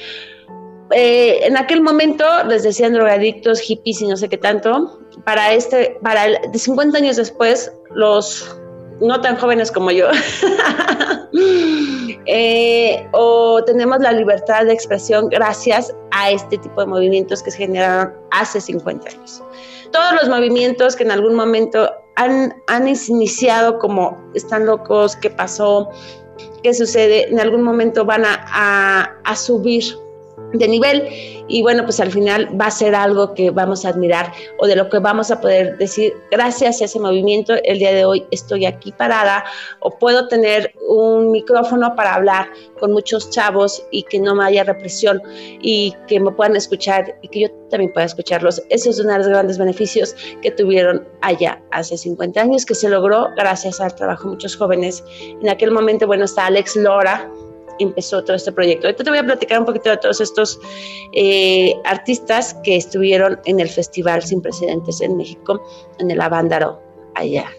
eh, 0.91 1.41
en 1.43 1.57
aquel 1.57 1.83
momento 1.83 2.25
les 2.49 2.65
decían 2.65 2.95
drogadictos, 2.95 3.61
hippies 3.61 4.03
y 4.03 4.09
no 4.09 4.17
sé 4.17 4.29
qué 4.29 4.39
tanto. 4.39 4.99
Para 5.25 5.53
este, 5.53 5.97
para 6.03 6.27
el, 6.27 6.39
de 6.51 6.59
50 6.59 6.99
años 6.99 7.17
después, 7.17 7.73
los 7.95 8.59
no 9.01 9.21
tan 9.21 9.37
jóvenes 9.37 9.71
como 9.71 9.93
yo, 9.93 10.09
eh, 12.27 13.07
o 13.13 13.63
tenemos 13.65 14.01
la 14.01 14.13
libertad 14.13 14.65
de 14.65 14.73
expresión 14.73 15.29
gracias 15.29 15.95
a 16.11 16.31
este 16.31 16.59
tipo 16.59 16.81
de 16.81 16.89
movimientos 16.89 17.43
que 17.43 17.51
se 17.51 17.59
generaron 17.59 18.13
hace 18.33 18.61
50 18.61 19.09
años. 19.09 19.43
Todos 19.93 20.15
los 20.15 20.29
movimientos 20.29 20.97
que 20.97 21.05
en 21.05 21.13
algún 21.13 21.35
momento 21.35 21.91
han, 22.19 22.53
han 22.67 22.89
iniciado 22.89 23.79
como 23.79 24.19
están 24.35 24.67
locos, 24.67 25.15
qué 25.15 25.31
pasó, 25.31 25.89
qué 26.65 26.75
sucede, 26.75 27.31
en 27.31 27.39
algún 27.39 27.63
momento 27.63 28.05
van 28.05 28.25
a, 28.25 28.45
a, 28.49 29.03
a 29.25 29.37
subir 29.37 29.85
de 30.53 30.69
nivel 30.69 31.07
y 31.47 31.63
bueno, 31.63 31.85
pues 31.85 32.01
al 32.01 32.11
final 32.11 32.49
va 32.59 32.67
a 32.67 32.71
ser 32.71 32.95
algo 32.95 33.35
que 33.35 33.51
vamos 33.51 33.85
a 33.85 33.91
admirar 33.91 34.33
o 34.59 34.67
de 34.67 34.77
lo 34.77 34.89
que 34.89 34.99
vamos 34.99 35.31
a 35.31 35.41
poder 35.41 35.77
decir, 35.79 36.15
gracias 36.31 36.81
a 36.81 36.85
ese 36.85 37.01
movimiento, 37.01 37.55
el 37.65 37.79
día 37.79 37.93
de 37.93 38.05
hoy 38.05 38.27
estoy 38.31 38.67
aquí 38.67 38.93
parada 38.93 39.45
o 39.81 39.91
puedo 39.91 40.29
tener 40.29 40.75
un 40.89 41.31
micrófono 41.31 41.95
para 41.95 42.15
hablar 42.15 42.49
con 42.81 42.93
muchos 42.93 43.31
chavos 43.31 43.83
y 43.91 44.03
que 44.05 44.19
no 44.19 44.35
me 44.35 44.45
haya 44.45 44.65
represión 44.65 45.23
y 45.61 45.95
que 46.07 46.21
me 46.21 46.31
puedan 46.31 46.57
escuchar 46.57 47.17
y 47.23 47.29
que 47.29 47.41
yo 47.41 47.49
también 47.71 47.93
pueda 47.93 48.07
escucharlos. 48.07 48.63
Eso 48.71 48.91
es 48.91 49.01
uno 49.01 49.13
de 49.13 49.19
los 49.19 49.29
grandes 49.29 49.59
beneficios 49.59 50.15
que 50.43 50.51
tuvieron 50.51 51.07
allá 51.21 51.61
hace 51.71 51.97
50 51.97 52.41
años, 52.41 52.65
que 52.65 52.75
se 52.75 52.89
logró 52.89 53.29
gracias 53.37 53.81
al 53.81 53.95
trabajo 53.95 54.25
de 54.25 54.31
muchos 54.31 54.57
jóvenes. 54.57 55.05
En 55.43 55.49
aquel 55.49 55.71
momento, 55.71 56.07
bueno, 56.07 56.25
está 56.25 56.47
Alex 56.47 56.77
Lora, 56.77 57.31
empezó 57.79 58.23
todo 58.25 58.37
este 58.37 58.53
proyecto. 58.53 58.87
Ahorita 58.87 59.05
te 59.05 59.11
voy 59.11 59.19
a 59.19 59.25
platicar 59.25 59.61
un 59.61 59.67
poquito 59.67 59.91
de 59.91 59.97
todos 59.97 60.21
estos 60.21 60.61
eh, 61.13 61.75
artistas 61.85 62.55
que 62.65 62.77
estuvieron 62.77 63.41
en 63.45 63.61
el 63.61 63.69
Festival 63.69 64.23
Sin 64.23 64.41
Precedentes 64.41 65.01
en 65.01 65.17
México, 65.17 65.63
en 65.99 66.11
el 66.11 66.21
Avándaro, 66.21 66.83
allá. 67.15 67.51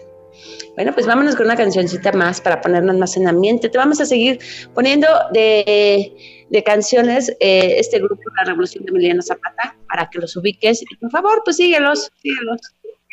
Bueno, 0.76 0.94
pues 0.94 1.06
vámonos 1.06 1.36
con 1.36 1.46
una 1.46 1.56
cancioncita 1.56 2.12
más 2.12 2.40
para 2.40 2.60
ponernos 2.60 2.96
más 2.96 3.16
en 3.16 3.28
ambiente. 3.28 3.68
Te 3.68 3.76
vamos 3.76 4.00
a 4.00 4.06
seguir 4.06 4.38
poniendo 4.74 5.06
de, 5.32 6.46
de 6.48 6.62
canciones 6.62 7.30
eh, 7.40 7.74
este 7.78 7.98
grupo, 7.98 8.22
La 8.36 8.44
Revolución 8.44 8.84
de 8.84 8.90
Emiliano 8.90 9.20
Zapata, 9.20 9.76
para 9.88 10.08
que 10.08 10.18
los 10.18 10.36
ubiques. 10.36 10.82
Y 10.82 10.96
por 10.96 11.10
favor, 11.10 11.42
pues 11.44 11.56
síguelos, 11.56 12.10
síguelos. 12.22 12.60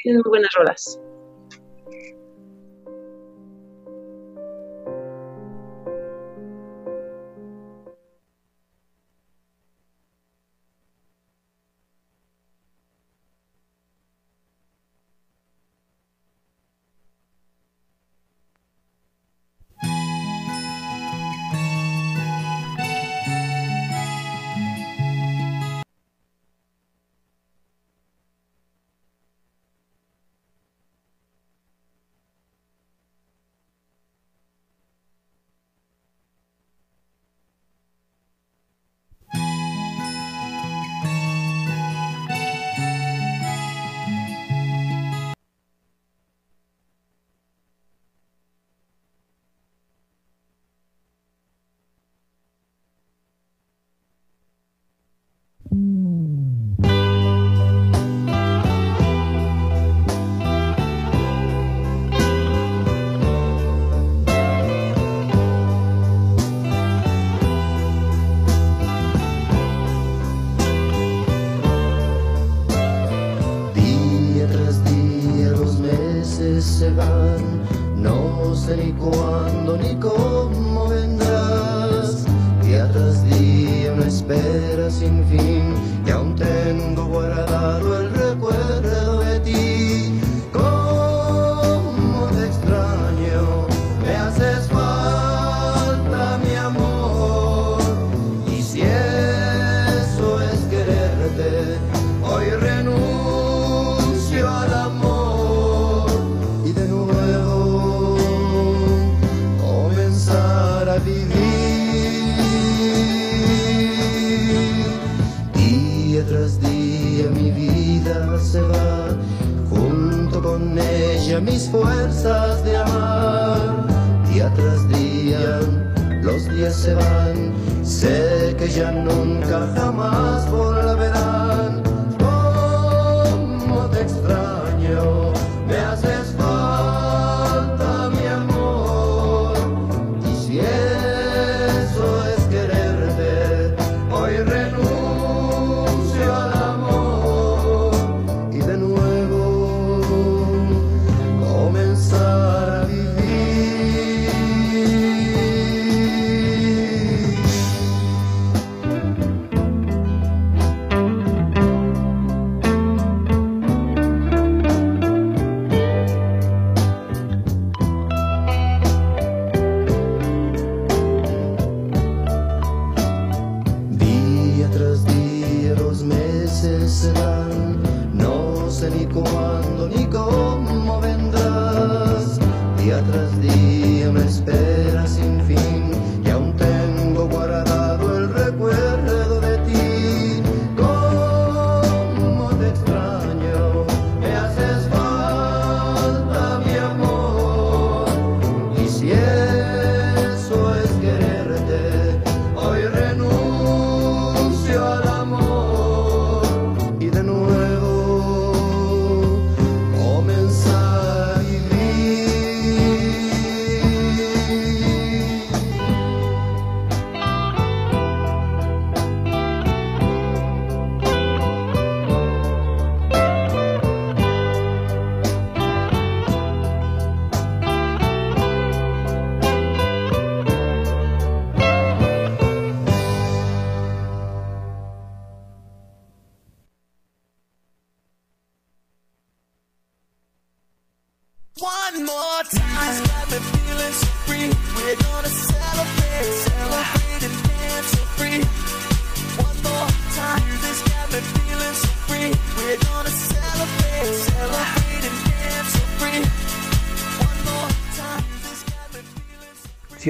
Tienen 0.02 0.22
muy 0.22 0.30
buenas 0.30 0.52
rolas. 0.58 1.00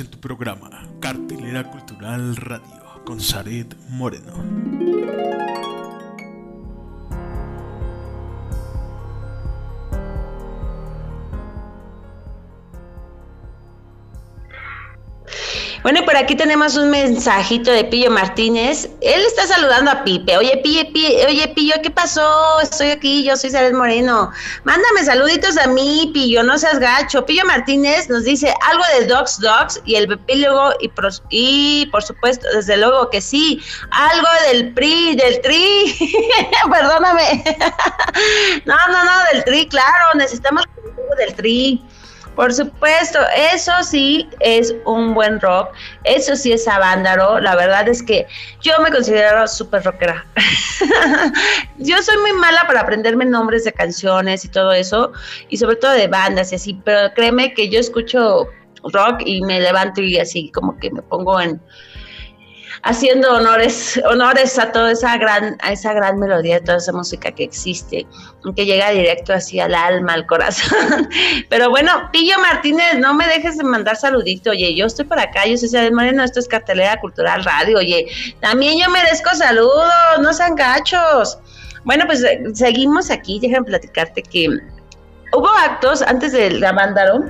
En 0.00 0.06
tu 0.08 0.18
programa, 0.18 0.70
Cartelera 1.00 1.64
Cultural 1.70 2.36
Radio, 2.36 3.02
con 3.04 3.20
Saret 3.20 3.74
Moreno. 3.88 5.67
Bueno, 15.88 16.04
por 16.04 16.18
aquí 16.18 16.34
tenemos 16.34 16.76
un 16.76 16.90
mensajito 16.90 17.70
de 17.70 17.82
Pillo 17.82 18.10
Martínez. 18.10 18.90
Él 19.00 19.22
está 19.22 19.46
saludando 19.46 19.90
a 19.90 20.04
Pipe. 20.04 20.36
Oye, 20.36 20.60
Pillo, 20.62 20.82
oye, 21.26 21.48
Pillo, 21.56 21.76
¿qué 21.82 21.90
pasó? 21.90 22.60
Estoy 22.60 22.90
aquí, 22.90 23.24
yo 23.24 23.38
soy 23.38 23.48
Saret 23.48 23.72
Moreno. 23.72 24.30
Mándame 24.64 25.02
saluditos 25.02 25.56
a 25.56 25.66
mí, 25.66 26.10
Pillo, 26.12 26.42
no 26.42 26.58
seas 26.58 26.78
gacho. 26.78 27.24
Pillo 27.24 27.42
Martínez 27.46 28.10
nos 28.10 28.24
dice 28.24 28.52
algo 28.70 28.84
de 28.98 29.06
Dogs 29.06 29.40
Dogs 29.40 29.80
y 29.86 29.94
el 29.94 30.12
epílogo 30.12 30.72
y, 30.82 30.90
y 31.30 31.86
por 31.86 32.02
supuesto, 32.02 32.46
desde 32.52 32.76
luego 32.76 33.08
que 33.08 33.22
sí, 33.22 33.58
algo 33.90 34.28
del 34.50 34.74
PRI, 34.74 35.16
del 35.16 35.40
TRI. 35.40 35.96
Perdóname. 36.70 37.42
no, 38.66 38.76
no, 38.88 39.04
no, 39.04 39.12
del 39.32 39.42
TRI, 39.42 39.66
claro, 39.68 40.04
necesitamos 40.16 40.64
del 41.16 41.34
TRI. 41.34 41.82
Por 42.38 42.54
supuesto, 42.54 43.18
eso 43.52 43.72
sí 43.82 44.30
es 44.38 44.72
un 44.84 45.12
buen 45.12 45.40
rock, 45.40 45.70
eso 46.04 46.36
sí 46.36 46.52
es 46.52 46.68
avándaro, 46.68 47.40
la 47.40 47.56
verdad 47.56 47.88
es 47.88 48.00
que 48.00 48.28
yo 48.60 48.74
me 48.80 48.92
considero 48.92 49.48
súper 49.48 49.82
rockera. 49.82 50.24
yo 51.78 52.00
soy 52.00 52.16
muy 52.18 52.32
mala 52.34 52.62
para 52.68 52.82
aprenderme 52.82 53.24
nombres 53.24 53.64
de 53.64 53.72
canciones 53.72 54.44
y 54.44 54.50
todo 54.50 54.70
eso, 54.70 55.10
y 55.48 55.56
sobre 55.56 55.74
todo 55.74 55.90
de 55.90 56.06
bandas 56.06 56.52
y 56.52 56.54
así, 56.54 56.80
pero 56.84 57.12
créeme 57.12 57.54
que 57.54 57.70
yo 57.70 57.80
escucho 57.80 58.46
rock 58.84 59.22
y 59.26 59.42
me 59.42 59.58
levanto 59.58 60.00
y 60.00 60.20
así 60.20 60.52
como 60.52 60.78
que 60.78 60.92
me 60.92 61.02
pongo 61.02 61.40
en, 61.40 61.60
haciendo 62.82 63.34
honores, 63.34 64.00
honores 64.10 64.58
a 64.58 64.72
toda 64.72 64.92
esa 64.92 65.16
gran, 65.16 65.56
a 65.60 65.72
esa 65.72 65.92
gran 65.92 66.18
melodía, 66.18 66.62
toda 66.62 66.78
esa 66.78 66.92
música 66.92 67.32
que 67.32 67.44
existe, 67.44 68.06
que 68.54 68.66
llega 68.66 68.90
directo 68.90 69.32
así 69.32 69.60
al 69.60 69.74
alma, 69.74 70.14
al 70.14 70.26
corazón. 70.26 71.08
Pero 71.48 71.70
bueno, 71.70 71.92
Pillo 72.12 72.38
Martínez, 72.40 72.98
no 72.98 73.14
me 73.14 73.26
dejes 73.26 73.58
de 73.58 73.64
mandar 73.64 73.96
saludito, 73.96 74.50
oye, 74.50 74.74
yo 74.74 74.86
estoy 74.86 75.04
por 75.04 75.18
acá, 75.18 75.46
yo 75.46 75.56
soy 75.56 75.68
Ciudad 75.68 75.90
Moreno, 75.90 76.24
esto 76.24 76.40
es 76.40 76.48
Cartelera 76.48 76.98
Cultural 77.00 77.44
Radio, 77.44 77.78
oye, 77.78 78.06
también 78.40 78.78
yo 78.78 78.90
merezco 78.90 79.34
saludos, 79.34 79.92
no 80.20 80.32
sean 80.32 80.54
gachos. 80.54 81.38
Bueno, 81.84 82.04
pues 82.06 82.22
eh, 82.24 82.42
seguimos 82.54 83.10
aquí, 83.10 83.38
déjame 83.40 83.64
platicarte 83.64 84.22
que 84.22 84.48
hubo 85.32 85.48
actos 85.48 86.02
antes 86.02 86.32
del 86.32 86.60
Gamándaro, 86.60 87.24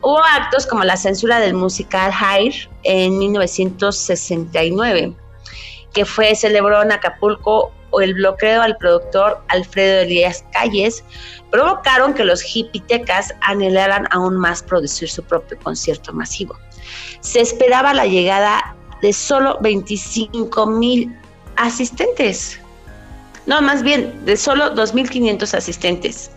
Hubo 0.00 0.22
actos 0.22 0.66
como 0.66 0.84
la 0.84 0.96
censura 0.96 1.40
del 1.40 1.54
musical 1.54 2.12
High 2.12 2.68
en 2.84 3.18
1969, 3.18 5.12
que 5.92 6.04
fue 6.04 6.34
celebró 6.34 6.82
en 6.82 6.92
Acapulco 6.92 7.72
o 7.90 8.00
el 8.00 8.14
bloqueo 8.14 8.62
al 8.62 8.76
productor 8.76 9.42
Alfredo 9.48 10.02
Elías 10.02 10.44
Calles, 10.52 11.02
provocaron 11.50 12.14
que 12.14 12.24
los 12.24 12.44
hipitecas 12.54 13.34
anhelaran 13.40 14.06
aún 14.10 14.36
más 14.36 14.62
producir 14.62 15.08
su 15.08 15.22
propio 15.22 15.58
concierto 15.58 16.12
masivo. 16.12 16.56
Se 17.20 17.40
esperaba 17.40 17.94
la 17.94 18.06
llegada 18.06 18.76
de 19.02 19.12
solo 19.12 19.58
25 19.60 20.66
mil 20.66 21.14
asistentes. 21.56 22.60
No, 23.46 23.62
más 23.62 23.82
bien, 23.82 24.24
de 24.24 24.36
solo 24.36 24.74
2.500 24.74 25.54
asistentes. 25.54 26.30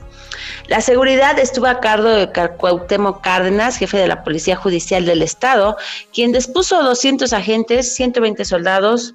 La 0.72 0.80
seguridad 0.80 1.38
estuvo 1.38 1.65
a 1.65 1.82
cargo 1.82 2.07
de 2.07 2.32
Cuauhtémoc 2.32 3.22
Cárdenas, 3.22 3.76
jefe 3.76 3.97
de 3.97 4.07
la 4.07 4.24
Policía 4.24 4.55
Judicial 4.55 5.05
del 5.05 5.22
Estado, 5.22 5.76
quien 6.13 6.32
dispuso 6.32 6.82
200 6.82 7.34
agentes, 7.34 7.93
120 7.93 8.45
soldados, 8.45 9.13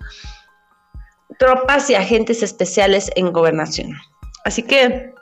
tropas 1.38 1.88
y 1.88 1.94
agentes 1.94 2.42
especiales 2.42 3.10
en 3.16 3.32
gobernación. 3.32 3.94
Así 4.44 4.64
que 4.64 5.14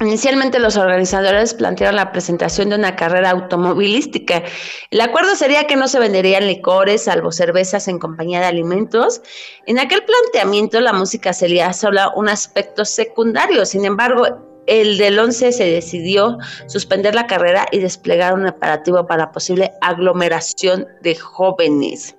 Inicialmente 0.00 0.58
los 0.58 0.76
organizadores 0.76 1.54
plantearon 1.54 1.94
la 1.94 2.10
presentación 2.10 2.70
de 2.70 2.74
una 2.74 2.96
carrera 2.96 3.30
automovilística. 3.30 4.42
El 4.90 5.00
acuerdo 5.00 5.36
sería 5.36 5.68
que 5.68 5.76
no 5.76 5.86
se 5.86 6.00
venderían 6.00 6.48
licores, 6.48 7.04
salvo 7.04 7.30
cervezas 7.30 7.86
en 7.86 8.00
compañía 8.00 8.40
de 8.40 8.46
alimentos. 8.46 9.22
En 9.66 9.78
aquel 9.78 10.02
planteamiento 10.02 10.80
la 10.80 10.92
música 10.92 11.32
sería 11.32 11.72
solo 11.72 12.00
un 12.16 12.28
aspecto 12.28 12.84
secundario. 12.84 13.64
Sin 13.64 13.84
embargo, 13.84 14.51
el 14.66 14.98
del 14.98 15.18
11 15.18 15.52
se 15.52 15.64
decidió 15.64 16.38
suspender 16.66 17.14
la 17.14 17.26
carrera 17.26 17.66
y 17.72 17.78
desplegar 17.78 18.34
un 18.34 18.46
operativo 18.46 19.06
para 19.06 19.32
posible 19.32 19.72
aglomeración 19.80 20.86
de 21.02 21.16
jóvenes. 21.16 22.16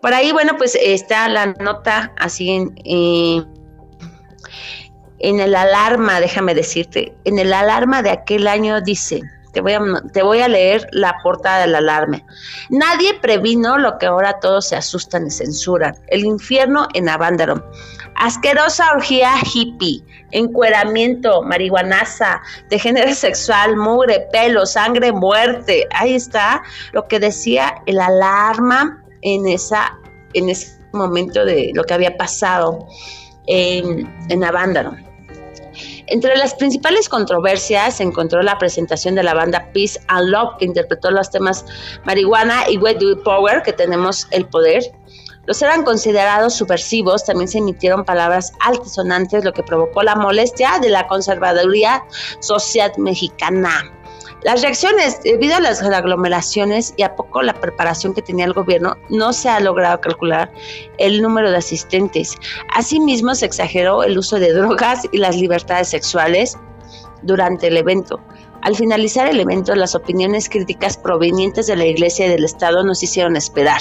Por 0.00 0.14
ahí, 0.14 0.32
bueno, 0.32 0.56
pues 0.56 0.76
está 0.80 1.28
la 1.28 1.46
nota 1.46 2.12
así 2.18 2.50
en, 2.50 2.74
eh, 2.84 3.42
en 5.18 5.40
el 5.40 5.54
alarma, 5.54 6.20
déjame 6.20 6.54
decirte, 6.54 7.14
en 7.24 7.38
el 7.38 7.52
alarma 7.52 8.02
de 8.02 8.10
aquel 8.10 8.46
año 8.46 8.80
dice, 8.80 9.22
te 9.52 9.62
voy, 9.62 9.72
a, 9.72 9.80
te 10.12 10.22
voy 10.22 10.40
a 10.40 10.48
leer 10.48 10.86
la 10.92 11.16
portada 11.22 11.60
del 11.62 11.74
alarma. 11.74 12.22
Nadie 12.68 13.14
previno 13.20 13.78
lo 13.78 13.96
que 13.96 14.04
ahora 14.04 14.38
todos 14.38 14.68
se 14.68 14.76
asustan 14.76 15.26
y 15.26 15.30
censuran. 15.30 15.96
El 16.08 16.26
infierno 16.26 16.86
en 16.92 17.08
Avándaro. 17.08 17.64
Asquerosa 18.18 18.92
orgía 18.92 19.32
hippie, 19.54 20.02
encueramiento, 20.30 21.42
marihuanaza, 21.42 22.40
de 22.70 22.78
género 22.78 23.12
sexual, 23.14 23.76
mugre, 23.76 24.26
pelo, 24.32 24.64
sangre, 24.66 25.12
muerte. 25.12 25.86
Ahí 25.92 26.14
está 26.14 26.62
lo 26.92 27.06
que 27.08 27.20
decía 27.20 27.74
el 27.86 28.00
alarma 28.00 29.02
en, 29.22 29.46
esa, 29.46 29.98
en 30.34 30.48
ese 30.48 30.78
momento 30.92 31.44
de 31.44 31.72
lo 31.74 31.84
que 31.84 31.94
había 31.94 32.16
pasado 32.16 32.86
en, 33.46 34.08
en. 34.28 34.44
Entre 36.08 36.36
las 36.36 36.54
principales 36.54 37.08
controversias 37.08 37.96
se 37.96 38.04
encontró 38.04 38.42
la 38.42 38.58
presentación 38.58 39.16
de 39.16 39.24
la 39.24 39.34
banda 39.34 39.68
Peace 39.72 40.00
and 40.08 40.28
Love, 40.28 40.56
que 40.58 40.64
interpretó 40.64 41.10
los 41.10 41.30
temas 41.30 41.64
Marihuana 42.04 42.70
y 42.70 42.78
Wet 42.78 42.98
Do 42.98 43.22
Power, 43.22 43.62
que 43.62 43.72
tenemos 43.72 44.28
el 44.30 44.46
poder, 44.46 44.84
los 45.46 45.62
eran 45.62 45.84
considerados 45.84 46.54
subversivos, 46.54 47.24
también 47.24 47.48
se 47.48 47.58
emitieron 47.58 48.04
palabras 48.04 48.52
altisonantes, 48.60 49.44
lo 49.44 49.52
que 49.52 49.62
provocó 49.62 50.02
la 50.02 50.16
molestia 50.16 50.78
de 50.80 50.88
la 50.88 51.06
conservaduría 51.06 52.04
social 52.40 52.92
mexicana. 52.98 53.92
Las 54.42 54.62
reacciones, 54.62 55.22
debido 55.22 55.56
a 55.56 55.60
las 55.60 55.82
aglomeraciones 55.82 56.94
y 56.96 57.02
a 57.02 57.16
poco 57.16 57.42
la 57.42 57.54
preparación 57.54 58.14
que 58.14 58.22
tenía 58.22 58.44
el 58.44 58.52
gobierno, 58.52 58.96
no 59.08 59.32
se 59.32 59.48
ha 59.48 59.58
logrado 59.60 60.00
calcular 60.00 60.52
el 60.98 61.22
número 61.22 61.50
de 61.50 61.56
asistentes. 61.56 62.36
Asimismo, 62.74 63.34
se 63.34 63.46
exageró 63.46 64.04
el 64.04 64.18
uso 64.18 64.38
de 64.38 64.52
drogas 64.52 65.06
y 65.10 65.18
las 65.18 65.36
libertades 65.36 65.88
sexuales 65.88 66.58
durante 67.22 67.68
el 67.68 67.76
evento. 67.76 68.20
Al 68.62 68.76
finalizar 68.76 69.28
el 69.28 69.40
evento, 69.40 69.74
las 69.74 69.94
opiniones 69.94 70.48
críticas 70.48 70.96
provenientes 70.96 71.66
de 71.66 71.76
la 71.76 71.86
Iglesia 71.86 72.26
y 72.26 72.30
del 72.30 72.44
Estado 72.44 72.82
nos 72.84 73.02
hicieron 73.02 73.36
esperar 73.36 73.80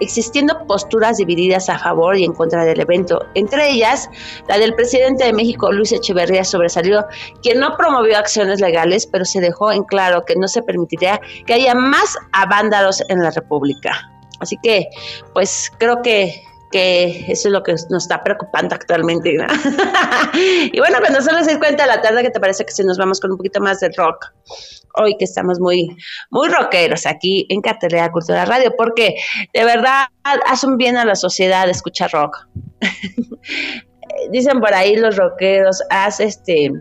existiendo 0.00 0.66
posturas 0.66 1.16
divididas 1.16 1.68
a 1.68 1.78
favor 1.78 2.16
y 2.16 2.24
en 2.24 2.32
contra 2.32 2.64
del 2.64 2.80
evento. 2.80 3.20
Entre 3.34 3.70
ellas, 3.70 4.08
la 4.48 4.58
del 4.58 4.74
presidente 4.74 5.24
de 5.24 5.32
México, 5.32 5.72
Luis 5.72 5.92
Echeverría, 5.92 6.44
sobresalió, 6.44 7.06
quien 7.42 7.60
no 7.60 7.76
promovió 7.76 8.18
acciones 8.18 8.60
legales, 8.60 9.06
pero 9.06 9.24
se 9.24 9.40
dejó 9.40 9.72
en 9.72 9.84
claro 9.84 10.24
que 10.24 10.36
no 10.36 10.48
se 10.48 10.62
permitiría 10.62 11.20
que 11.46 11.54
haya 11.54 11.74
más 11.74 12.16
avándalos 12.32 13.02
en 13.08 13.22
la 13.22 13.30
República. 13.30 14.10
Así 14.40 14.56
que, 14.62 14.88
pues 15.34 15.70
creo 15.78 16.00
que 16.02 16.42
que 16.70 17.24
eso 17.28 17.48
es 17.48 17.52
lo 17.52 17.62
que 17.62 17.72
nos 17.72 18.04
está 18.04 18.22
preocupando 18.22 18.74
actualmente. 18.74 19.30
y 20.34 20.78
bueno, 20.78 20.98
cuando 21.00 21.22
son 21.22 21.34
las 21.34 21.48
cuenta 21.58 21.86
la 21.86 22.00
tarde, 22.00 22.22
¿qué 22.22 22.30
te 22.30 22.40
parece 22.40 22.64
que 22.64 22.72
si 22.72 22.84
nos 22.84 22.98
vamos 22.98 23.20
con 23.20 23.32
un 23.32 23.36
poquito 23.36 23.60
más 23.60 23.80
de 23.80 23.90
rock? 23.96 24.26
Hoy 25.00 25.16
que 25.18 25.24
estamos 25.24 25.60
muy, 25.60 25.88
muy 26.30 26.48
rockeros 26.48 27.06
aquí 27.06 27.46
en 27.48 27.60
Cartelera 27.60 28.10
Cultura 28.10 28.44
Radio, 28.44 28.74
porque 28.76 29.16
de 29.52 29.64
verdad 29.64 30.06
hacen 30.46 30.76
bien 30.76 30.96
a 30.96 31.04
la 31.04 31.14
sociedad 31.14 31.68
escuchar 31.68 32.10
rock. 32.12 32.36
Dicen 34.30 34.60
por 34.60 34.74
ahí 34.74 34.96
los 34.96 35.16
rockeros, 35.16 35.82
haz 35.90 36.20
este 36.20 36.72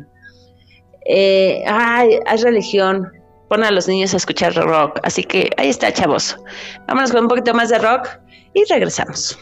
Eh, 1.05 1.63
ay, 1.68 2.20
hay 2.26 2.38
religión. 2.38 3.11
Pon 3.49 3.63
a 3.63 3.72
los 3.72 3.88
niños 3.88 4.13
a 4.13 4.18
escuchar 4.18 4.53
rock. 4.55 4.99
Así 5.03 5.24
que 5.24 5.49
ahí 5.57 5.70
está, 5.70 5.91
chavos. 5.91 6.38
Vámonos 6.88 7.11
con 7.11 7.22
un 7.22 7.28
poquito 7.30 7.53
más 7.53 7.70
de 7.70 7.78
rock 7.78 8.09
y 8.53 8.65
regresamos. 8.65 9.38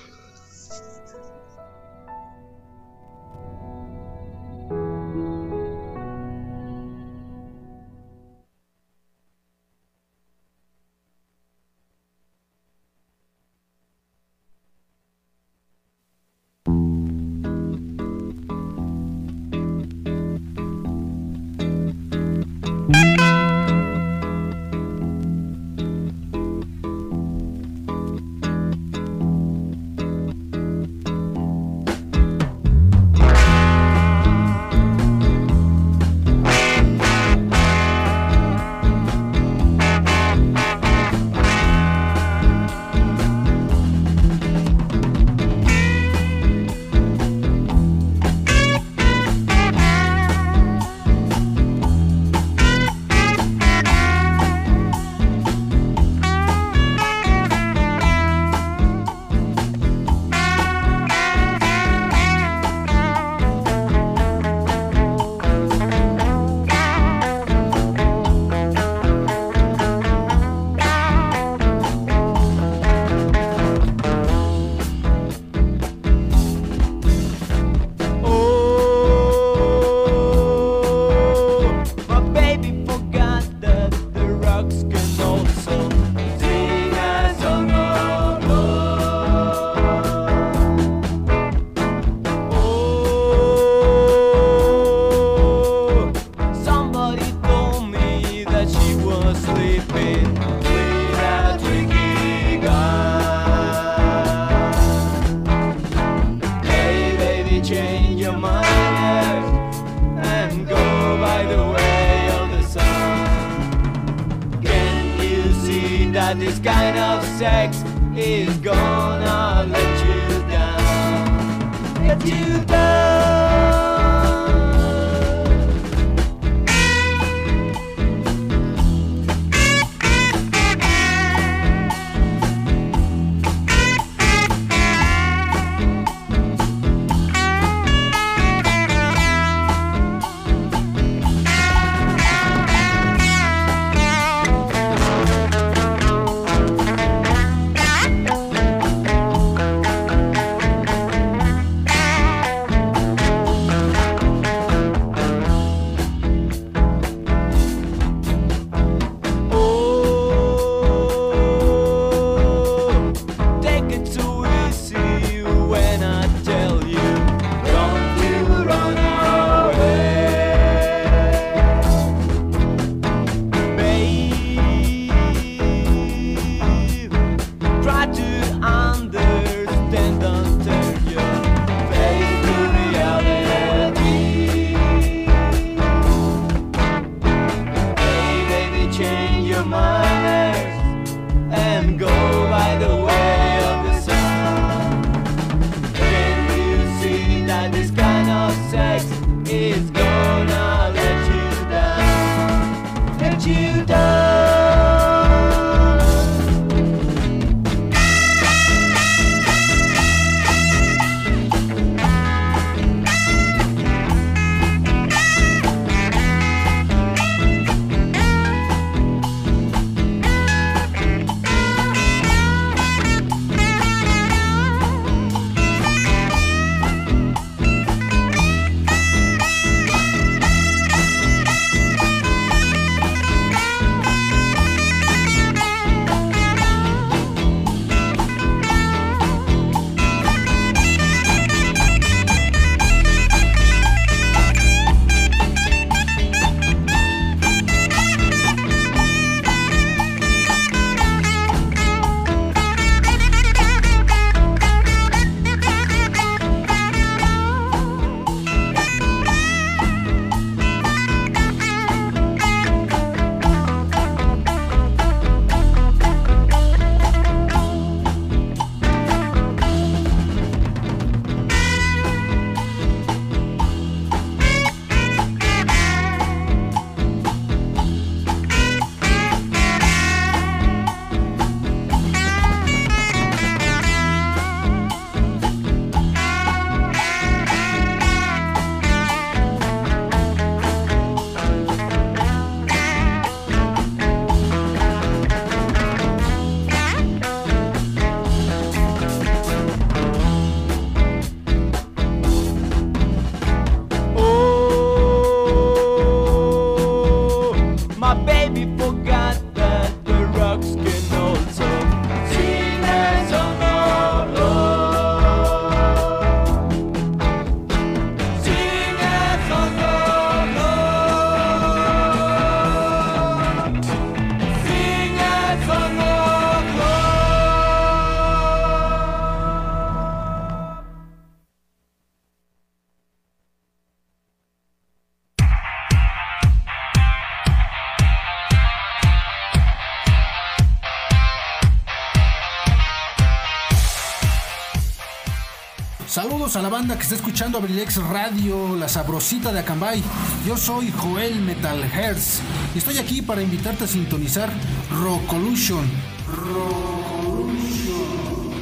Que 346.94 347.02
está 347.02 347.16
escuchando 347.16 347.58
Abrilex 347.58 347.98
Radio, 347.98 348.76
la 348.76 348.88
sabrosita 348.88 349.52
de 349.52 349.60
Acambay. 349.60 350.04
Yo 350.46 350.56
soy 350.56 350.94
Joel 350.96 351.42
Metal 351.42 351.82
Hertz 351.84 352.42
y 352.76 352.78
estoy 352.78 353.00
aquí 353.00 353.24
para 353.24 353.42
invitarte 353.42 353.86
a 353.86 353.88
sintonizar 353.88 354.54
Rockolution. 354.92 355.84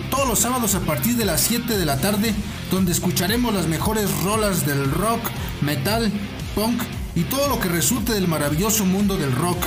Todos 0.09 0.27
los 0.27 0.39
sábados 0.39 0.73
a 0.75 0.79
partir 0.79 1.17
de 1.17 1.25
las 1.25 1.41
7 1.41 1.77
de 1.77 1.85
la 1.85 1.97
tarde, 1.97 2.33
donde 2.71 2.93
escucharemos 2.93 3.53
las 3.53 3.67
mejores 3.67 4.09
rolas 4.23 4.65
del 4.65 4.89
rock, 4.89 5.21
metal, 5.61 6.09
punk 6.55 6.81
y 7.15 7.23
todo 7.23 7.49
lo 7.49 7.59
que 7.59 7.67
resulte 7.67 8.13
del 8.13 8.29
maravilloso 8.29 8.85
mundo 8.85 9.17
del 9.17 9.33
rock. 9.33 9.61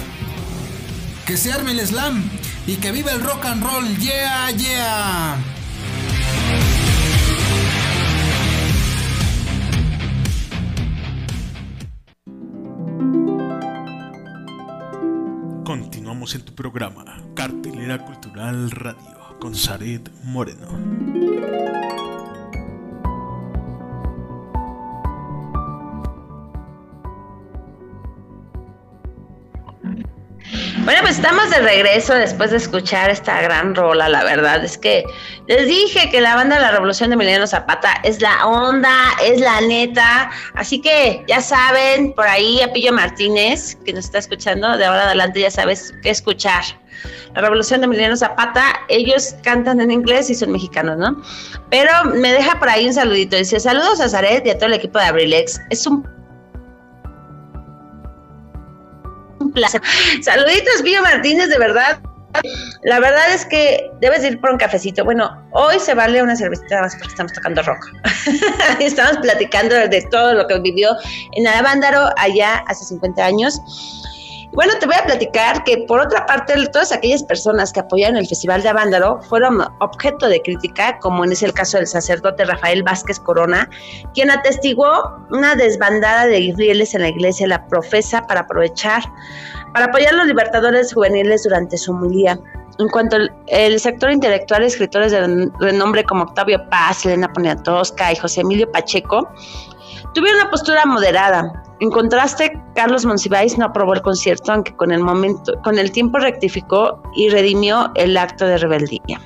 Que 1.27 1.37
se 1.37 1.53
arme 1.53 1.73
el 1.73 1.87
slam 1.87 2.25
y 2.67 2.77
que 2.77 2.91
viva 2.91 3.13
el 3.13 3.23
rock 3.23 3.45
and 3.45 3.63
roll. 3.63 3.97
Yeah, 3.99 4.51
yeah. 4.53 5.37
Programa, 16.57 17.05
Cartelera 17.35 17.99
Cultural 17.99 18.71
Radio, 18.71 19.39
con 19.39 19.55
Zaret 19.55 20.11
Moreno. 20.25 21.36
Bueno, 30.87 31.01
pues 31.03 31.17
estamos 31.17 31.51
de 31.51 31.59
regreso 31.59 32.15
después 32.15 32.53
de 32.53 32.59
escuchar 32.59 33.11
esta 33.11 33.43
gran 33.43 33.75
rola. 33.75 34.09
La 34.09 34.23
verdad 34.23 34.65
es 34.65 34.79
que 34.79 35.05
les 35.49 35.67
dije 35.67 36.09
que 36.13 36.21
la 36.21 36.37
banda 36.37 36.61
la 36.61 36.71
Revolución 36.71 37.11
de 37.11 37.15
Emiliano 37.15 37.45
Zapata 37.45 37.95
es 38.05 38.23
la 38.23 38.47
onda, 38.47 38.97
es 39.21 39.41
la 39.41 39.61
neta. 39.63 40.31
Así 40.55 40.81
que 40.81 41.25
ya 41.27 41.41
saben, 41.41 42.13
por 42.13 42.29
ahí 42.29 42.63
a 42.63 42.73
Pillo 42.73 42.93
Martínez, 42.93 43.77
que 43.85 43.93
nos 43.95 44.05
está 44.05 44.19
escuchando, 44.19 44.77
de 44.77 44.85
ahora 44.85 45.07
adelante 45.07 45.41
ya 45.41 45.51
sabes 45.51 45.93
qué 46.05 46.11
escuchar. 46.11 46.63
La 47.35 47.41
Revolución 47.41 47.81
de 47.81 47.87
Emiliano 47.87 48.17
Zapata, 48.17 48.63
ellos 48.89 49.35
cantan 49.43 49.81
en 49.81 49.91
inglés 49.91 50.31
y 50.31 50.37
son 50.37 50.53
mexicanos, 50.53 50.99
¿no? 50.99 51.21
Pero 51.69 51.91
me 52.15 52.33
deja 52.33 52.61
por 52.61 52.69
ahí 52.69 52.87
un 52.87 52.95
saludito. 52.95 53.37
Dice, 53.37 53.59
saludos 53.59 54.01
a 54.01 54.09
Zaret 54.09 54.47
y 54.47 54.51
a 54.51 54.55
todo 54.57 54.67
el 54.67 54.75
equipo 54.75 55.01
de 55.01 55.07
Abrilex. 55.07 55.61
Es 55.69 55.85
un 55.85 56.16
Saluditos, 60.23 60.83
Pillo 60.83 61.03
Martínez, 61.03 61.49
de 61.49 61.59
verdad. 61.59 61.99
La 62.83 63.01
verdad 63.01 63.33
es 63.33 63.47
que 63.47 63.91
debes 64.01 64.23
ir 64.25 64.41
por 64.41 64.51
un 64.51 64.59
cafecito. 64.59 65.05
Bueno, 65.05 65.31
hoy 65.53 65.79
se 65.81 65.95
vale 65.95 66.23
una 66.23 66.37
cervecita 66.37 66.83
más 66.83 66.95
porque 66.97 67.09
estamos 67.09 67.33
tocando 67.33 67.63
rock. 67.63 67.87
estamos 68.81 69.17
platicando 69.19 69.75
de 69.75 70.07
todo 70.11 70.35
lo 70.35 70.47
que 70.47 70.59
vivió 70.61 70.91
en 71.33 71.47
Avándaro 71.47 72.11
allá 72.17 72.63
hace 72.67 72.85
50 72.85 73.25
años. 73.25 73.59
Bueno, 74.57 74.73
te 74.81 74.87
voy 74.87 74.95
a 74.99 75.05
platicar 75.05 75.65
que 75.65 75.85
por 75.87 76.01
otra 76.01 76.25
parte, 76.25 76.55
todas 76.73 76.91
aquellas 76.91 77.23
personas 77.23 77.75
que 77.75 77.81
apoyaron 77.81 78.17
el 78.17 78.27
Festival 78.27 78.63
de 78.63 78.71
Avándaro 78.71 79.21
fueron 79.29 79.61
objeto 79.81 80.29
de 80.29 80.41
crítica, 80.41 80.99
como 81.01 81.27
en 81.27 81.33
ese 81.33 81.45
el 81.45 81.53
caso 81.53 81.77
del 81.77 81.87
sacerdote 81.87 82.47
Rafael 82.47 82.83
Vázquez 82.83 83.21
Corona, 83.21 83.69
quien 84.15 84.31
atestiguó 84.31 84.89
una 85.31 85.57
desbandada 85.57 86.25
de 86.25 86.41
infieles 86.41 86.95
en 86.95 87.03
la 87.03 87.11
iglesia, 87.11 87.47
la 87.47 87.67
profesa 87.67 88.27
para 88.27 88.41
aprovechar, 88.41 89.03
para 89.75 89.87
apoyar 89.87 90.15
a 90.15 90.17
los 90.17 90.27
libertadores 90.27 90.95
juveniles 90.95 91.43
durante 91.43 91.77
su 91.77 91.93
homilía. 91.93 92.41
En 92.79 92.89
cuanto 92.89 93.17
al 93.17 93.31
el 93.49 93.79
sector 93.79 94.11
intelectual, 94.11 94.63
escritores 94.63 95.13
de 95.13 95.51
renombre 95.61 96.03
como 96.05 96.23
Octavio 96.23 96.67
Paz, 96.71 97.05
Elena 97.05 97.31
Poniatowska 97.31 98.11
y 98.11 98.17
José 98.17 98.41
Emilio 98.41 98.73
Pacheco 98.73 99.29
tuvieron 100.15 100.41
una 100.41 100.51
postura 100.51 100.87
moderada. 100.87 101.63
En 101.81 101.91
contraste, 101.91 102.59
Carlos 102.75 103.05
Monsiváis 103.05 103.59
no 103.59 103.67
aprobó 103.67 103.95
el 103.95 104.03
concierto, 104.03 104.53
aunque 104.53 104.75
con 104.77 104.93
el 104.93 105.01
momento, 105.01 105.53
con 105.63 105.79
el 105.79 105.93
tiempo 105.93 106.19
rectificó 106.19 107.03
y 107.15 107.29
redimió 107.29 107.91
el 107.95 108.17
acto 108.17 108.47
de 108.47 108.57
rebeldía. 108.59 109.21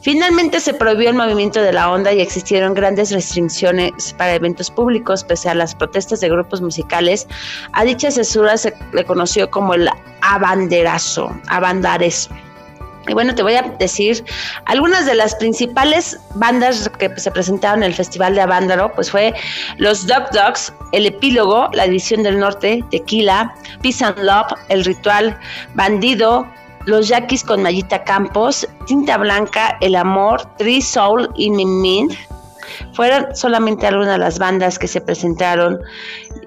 Finalmente 0.00 0.58
se 0.58 0.74
prohibió 0.74 1.10
el 1.10 1.16
movimiento 1.16 1.60
de 1.60 1.72
la 1.72 1.90
onda 1.90 2.12
y 2.12 2.20
existieron 2.20 2.74
grandes 2.74 3.12
restricciones 3.12 4.14
para 4.14 4.34
eventos 4.34 4.70
públicos, 4.70 5.22
pese 5.22 5.48
a 5.48 5.54
las 5.54 5.74
protestas 5.74 6.20
de 6.20 6.28
grupos 6.28 6.60
musicales. 6.60 7.28
A 7.72 7.84
dicha 7.84 8.10
censura 8.10 8.56
se 8.56 8.74
le 8.92 9.04
conoció 9.04 9.50
como 9.50 9.74
el 9.74 9.88
abanderazo, 10.22 11.30
abandarezo. 11.48 12.30
Y 13.08 13.14
bueno, 13.14 13.34
te 13.34 13.42
voy 13.42 13.54
a 13.54 13.62
decir 13.62 14.24
algunas 14.66 15.06
de 15.06 15.14
las 15.14 15.34
principales 15.34 16.18
bandas 16.34 16.88
que 16.98 17.10
se 17.18 17.30
presentaron 17.30 17.82
en 17.82 17.88
el 17.88 17.94
Festival 17.94 18.34
de 18.34 18.42
Avándaro, 18.42 18.92
pues 18.94 19.10
fue 19.10 19.34
los 19.78 20.06
Dog 20.06 20.30
Dogs, 20.30 20.72
El 20.92 21.06
Epílogo, 21.06 21.68
La 21.72 21.84
División 21.84 22.22
del 22.22 22.38
Norte, 22.38 22.84
Tequila, 22.90 23.54
Peace 23.82 24.04
and 24.04 24.18
Love, 24.18 24.52
El 24.68 24.84
Ritual, 24.84 25.36
Bandido, 25.74 26.46
Los 26.86 27.08
Yaquis 27.08 27.42
con 27.42 27.62
Mayita 27.62 28.04
Campos, 28.04 28.66
Tinta 28.86 29.18
Blanca, 29.18 29.76
El 29.80 29.96
Amor, 29.96 30.44
Tree 30.56 30.80
Soul 30.80 31.28
y 31.34 31.50
Min 31.50 32.08
Fueron 32.94 33.34
solamente 33.34 33.86
algunas 33.86 34.12
de 34.12 34.18
las 34.18 34.38
bandas 34.38 34.78
que 34.78 34.86
se 34.86 35.00
presentaron 35.00 35.80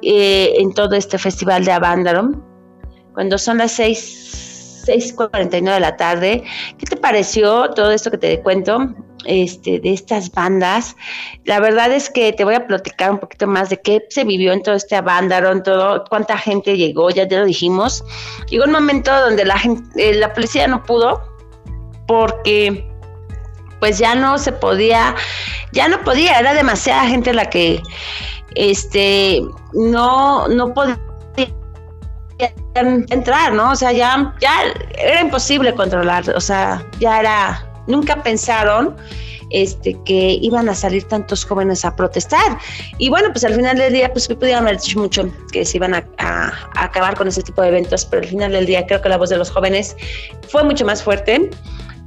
eh, 0.01 0.53
en 0.58 0.74
todo 0.74 0.95
este 0.95 1.18
Festival 1.18 1.66
de 1.66 1.74
Avándaro. 1.74 2.32
Cuando 3.14 3.38
son 3.38 3.60
las 3.60 3.74
seis 3.74 4.45
6.49 4.86 5.73
de 5.73 5.79
la 5.79 5.97
tarde. 5.97 6.43
¿Qué 6.77 6.86
te 6.86 6.97
pareció 6.97 7.69
todo 7.71 7.91
esto 7.91 8.11
que 8.11 8.17
te 8.17 8.41
cuento? 8.41 8.93
Este, 9.25 9.79
de 9.79 9.91
estas 9.91 10.31
bandas. 10.31 10.95
La 11.45 11.59
verdad 11.59 11.91
es 11.91 12.11
que 12.11 12.31
te 12.31 12.43
voy 12.43 12.53
a 12.53 12.67
platicar 12.67 13.09
un 13.09 13.17
poquito 13.17 13.47
más 13.47 13.69
de 13.69 13.81
qué 13.81 14.05
se 14.09 14.23
vivió 14.23 14.53
en 14.53 14.61
todo 14.61 14.75
este 14.75 14.95
en 14.95 15.63
todo, 15.63 16.03
cuánta 16.09 16.38
gente 16.38 16.77
llegó, 16.77 17.09
ya 17.09 17.27
te 17.27 17.38
lo 17.38 17.45
dijimos. 17.45 18.03
Llegó 18.49 18.65
un 18.65 18.71
momento 18.71 19.11
donde 19.21 19.43
la 19.45 19.57
gente, 19.57 20.09
eh, 20.09 20.13
la 20.13 20.33
policía 20.33 20.67
no 20.67 20.83
pudo 20.83 21.21
porque 22.07 22.88
pues 23.79 23.97
ya 23.97 24.15
no 24.15 24.38
se 24.38 24.51
podía, 24.51 25.15
ya 25.71 25.88
no 25.88 26.03
podía, 26.03 26.39
era 26.39 26.53
demasiada 26.53 27.07
gente 27.07 27.33
la 27.33 27.49
que 27.49 27.81
este 28.55 29.41
no, 29.73 30.47
no 30.47 30.73
podía 30.73 30.99
entrar, 32.76 33.53
¿no? 33.53 33.71
O 33.71 33.76
sea, 33.76 33.91
ya, 33.91 34.34
ya 34.39 34.51
era 34.97 35.21
imposible 35.21 35.73
controlar, 35.73 36.30
o 36.32 36.41
sea, 36.41 36.86
ya 36.99 37.19
era, 37.19 37.67
nunca 37.88 38.21
pensaron 38.21 38.95
este, 39.51 39.97
que 40.05 40.38
iban 40.41 40.67
a 40.69 40.76
salir 40.76 41.03
tantos 41.05 41.45
jóvenes 41.45 41.86
a 41.86 41.95
protestar. 41.95 42.57
Y 42.97 43.09
bueno, 43.09 43.30
pues 43.32 43.43
al 43.45 43.53
final 43.53 43.78
del 43.78 43.93
día, 43.93 44.11
pues 44.11 44.28
pudieron 44.28 44.63
haber 44.63 44.80
dicho 44.80 44.99
mucho 44.99 45.32
que 45.51 45.65
se 45.65 45.78
iban 45.78 45.93
a, 45.93 46.03
acabar 46.76 47.15
con 47.15 47.28
ese 47.28 47.41
tipo 47.41 47.61
de 47.61 47.69
eventos, 47.69 48.05
pero 48.05 48.23
al 48.23 48.30
final 48.30 48.51
del 48.51 48.65
día 48.65 48.86
creo 48.86 49.01
que 49.01 49.09
la 49.09 49.17
voz 49.17 49.30
de 49.30 49.38
los 49.38 49.51
jóvenes 49.51 49.95
fue 50.49 50.63
mucho 50.63 50.86
más 50.86 51.03
fuerte. 51.03 51.49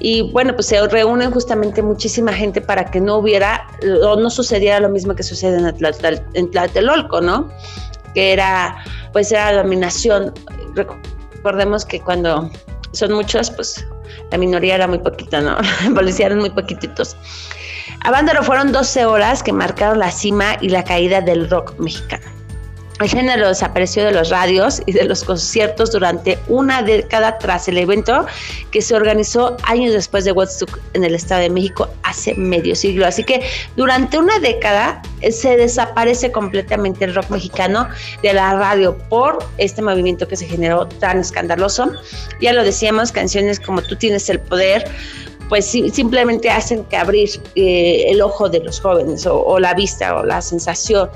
Y 0.00 0.30
bueno, 0.30 0.54
pues 0.54 0.66
se 0.66 0.86
reúnen 0.86 1.32
justamente 1.32 1.82
muchísima 1.82 2.32
gente 2.32 2.60
para 2.60 2.84
que 2.84 3.00
no 3.00 3.16
hubiera 3.16 3.66
o 4.04 4.14
no 4.14 4.30
sucediera 4.30 4.78
lo 4.78 4.88
mismo 4.88 5.14
que 5.14 5.24
sucede 5.24 5.58
en, 5.58 6.22
en 6.34 6.50
Tlatelolco, 6.50 7.20
¿no? 7.20 7.50
Que 8.14 8.32
era, 8.32 8.76
pues 9.12 9.30
era 9.32 9.52
dominación 9.52 10.32
recordemos 11.38 11.84
que 11.84 12.00
cuando 12.00 12.50
son 12.92 13.12
muchos, 13.12 13.50
pues 13.50 13.86
la 14.30 14.38
minoría 14.38 14.74
era 14.74 14.86
muy 14.86 14.98
poquita, 14.98 15.40
¿no? 15.40 15.56
Policía 15.94 16.26
eran 16.26 16.38
muy 16.38 16.50
poquititos. 16.50 17.16
A 18.04 18.42
fueron 18.42 18.72
12 18.72 19.06
horas 19.06 19.42
que 19.42 19.52
marcaron 19.52 19.98
la 19.98 20.10
cima 20.10 20.56
y 20.60 20.68
la 20.68 20.84
caída 20.84 21.20
del 21.20 21.48
rock 21.50 21.78
mexicano. 21.78 22.37
El 23.00 23.08
género 23.08 23.46
desapareció 23.46 24.04
de 24.04 24.10
los 24.10 24.30
radios 24.30 24.82
y 24.86 24.92
de 24.92 25.04
los 25.04 25.22
conciertos 25.22 25.92
durante 25.92 26.36
una 26.48 26.82
década 26.82 27.38
tras 27.38 27.68
el 27.68 27.78
evento 27.78 28.26
que 28.72 28.82
se 28.82 28.96
organizó 28.96 29.56
años 29.62 29.92
después 29.92 30.24
de 30.24 30.32
Woodstock 30.32 30.80
en 30.94 31.04
el 31.04 31.14
Estado 31.14 31.42
de 31.42 31.50
México 31.50 31.88
hace 32.02 32.34
medio 32.34 32.74
siglo. 32.74 33.06
Así 33.06 33.22
que 33.22 33.42
durante 33.76 34.18
una 34.18 34.40
década 34.40 35.00
eh, 35.20 35.30
se 35.30 35.56
desaparece 35.56 36.32
completamente 36.32 37.04
el 37.04 37.14
rock 37.14 37.30
mexicano 37.30 37.88
de 38.22 38.32
la 38.32 38.54
radio 38.54 38.98
por 39.08 39.38
este 39.58 39.80
movimiento 39.80 40.26
que 40.26 40.34
se 40.34 40.46
generó 40.46 40.88
tan 40.88 41.20
escandaloso. 41.20 41.92
Ya 42.40 42.52
lo 42.52 42.64
decíamos, 42.64 43.12
canciones 43.12 43.60
como 43.60 43.80
Tú 43.80 43.94
tienes 43.94 44.28
el 44.28 44.40
poder, 44.40 44.84
pues 45.48 45.66
simplemente 45.66 46.50
hacen 46.50 46.84
que 46.86 46.96
abrir 46.96 47.30
eh, 47.54 48.06
el 48.08 48.20
ojo 48.20 48.48
de 48.48 48.58
los 48.58 48.80
jóvenes 48.80 49.24
o 49.24 49.58
la 49.60 49.72
vista 49.72 50.16
o 50.16 50.24
la 50.24 50.42
sensación 50.42 51.08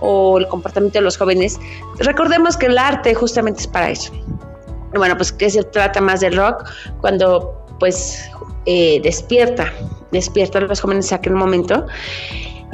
o 0.00 0.38
el 0.38 0.48
comportamiento 0.48 0.98
de 0.98 1.04
los 1.04 1.16
jóvenes, 1.16 1.58
recordemos 1.98 2.56
que 2.56 2.66
el 2.66 2.78
arte 2.78 3.14
justamente 3.14 3.60
es 3.60 3.66
para 3.66 3.90
eso. 3.90 4.12
Bueno, 4.94 5.16
pues 5.16 5.32
que 5.32 5.50
se 5.50 5.62
trata 5.64 6.00
más 6.00 6.20
del 6.20 6.36
rock 6.36 6.64
cuando 7.00 7.66
pues 7.80 8.30
eh, 8.66 9.00
despierta, 9.02 9.72
despierta 10.12 10.58
a 10.58 10.62
los 10.62 10.80
jóvenes 10.80 11.10
en 11.10 11.18
aquel 11.18 11.34
momento. 11.34 11.86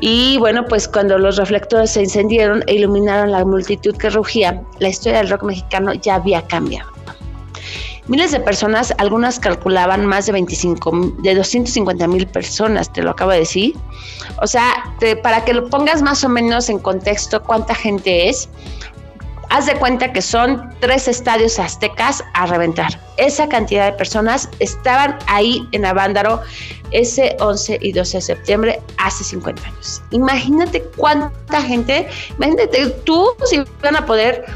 Y 0.01 0.39
bueno, 0.39 0.65
pues 0.67 0.89
cuando 0.89 1.19
los 1.19 1.37
reflectores 1.37 1.91
se 1.91 2.01
encendieron 2.01 2.63
e 2.67 2.75
iluminaron 2.75 3.33
la 3.33 3.45
multitud 3.45 3.97
que 3.97 4.09
rugía, 4.11 4.63
la 4.79 4.89
historia 4.89 5.19
del 5.19 5.29
rock 5.29 5.43
mexicano 5.43 5.93
ya 5.95 6.15
había 6.15 6.43
cambiado. 6.47 6.91
Miles 8.11 8.33
de 8.33 8.41
personas, 8.41 8.93
algunas 8.99 9.39
calculaban 9.39 10.05
más 10.05 10.27
de 10.27 10.33
25, 10.33 11.15
de 11.23 11.33
250 11.33 12.09
mil 12.09 12.27
personas, 12.27 12.93
te 12.93 13.03
lo 13.03 13.13
acabo 13.13 13.31
de 13.31 13.39
decir. 13.39 13.77
O 14.43 14.49
sea, 14.49 14.93
para 15.23 15.45
que 15.45 15.55
lo 15.55 15.71
pongas 15.71 16.03
más 16.03 16.25
o 16.25 16.29
menos 16.29 16.69
en 16.69 16.81
contexto 16.81 17.41
cuánta 17.41 17.73
gente 17.73 18.29
es, 18.29 18.49
haz 19.51 19.67
de 19.67 19.77
cuenta 19.77 20.13
que 20.13 20.23
son 20.23 20.75
tres 20.81 21.07
estadios 21.07 21.61
aztecas 21.61 22.25
a 22.35 22.47
reventar. 22.47 23.01
Esa 23.17 23.49
cantidad 23.49 23.87
de 23.87 23.93
personas 23.93 24.49
estaban 24.59 25.17
ahí 25.29 25.65
en 25.71 25.85
Avándaro 25.85 26.41
ese 26.91 27.37
11 27.39 27.79
y 27.81 27.93
12 27.93 28.17
de 28.17 28.23
septiembre 28.23 28.83
hace 28.99 29.23
50 29.23 29.63
años. 29.69 30.03
Imagínate 30.11 30.83
cuánta 30.97 31.63
gente, 31.63 32.09
imagínate 32.37 32.87
tú 33.05 33.29
si 33.45 33.63
van 33.81 33.95
a 33.95 34.05
poder 34.05 34.47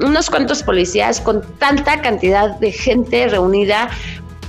unos 0.00 0.30
cuantos 0.30 0.62
policías 0.62 1.20
con 1.20 1.42
tanta 1.58 2.00
cantidad 2.00 2.50
de 2.58 2.72
gente 2.72 3.28
reunida 3.28 3.90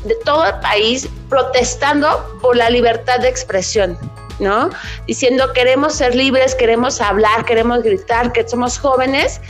de 0.03 0.15
todo 0.23 0.45
el 0.45 0.59
país 0.59 1.07
protestando 1.29 2.37
por 2.41 2.55
la 2.55 2.69
libertad 2.69 3.19
de 3.19 3.29
expresión. 3.29 3.97
¿no? 4.39 4.69
Diciendo 5.07 5.53
queremos 5.53 5.93
ser 5.93 6.15
libres, 6.15 6.55
queremos 6.55 7.01
hablar, 7.01 7.45
queremos 7.45 7.83
gritar, 7.83 8.31
que 8.31 8.47
somos 8.47 8.77
jóvenes. 8.77 9.41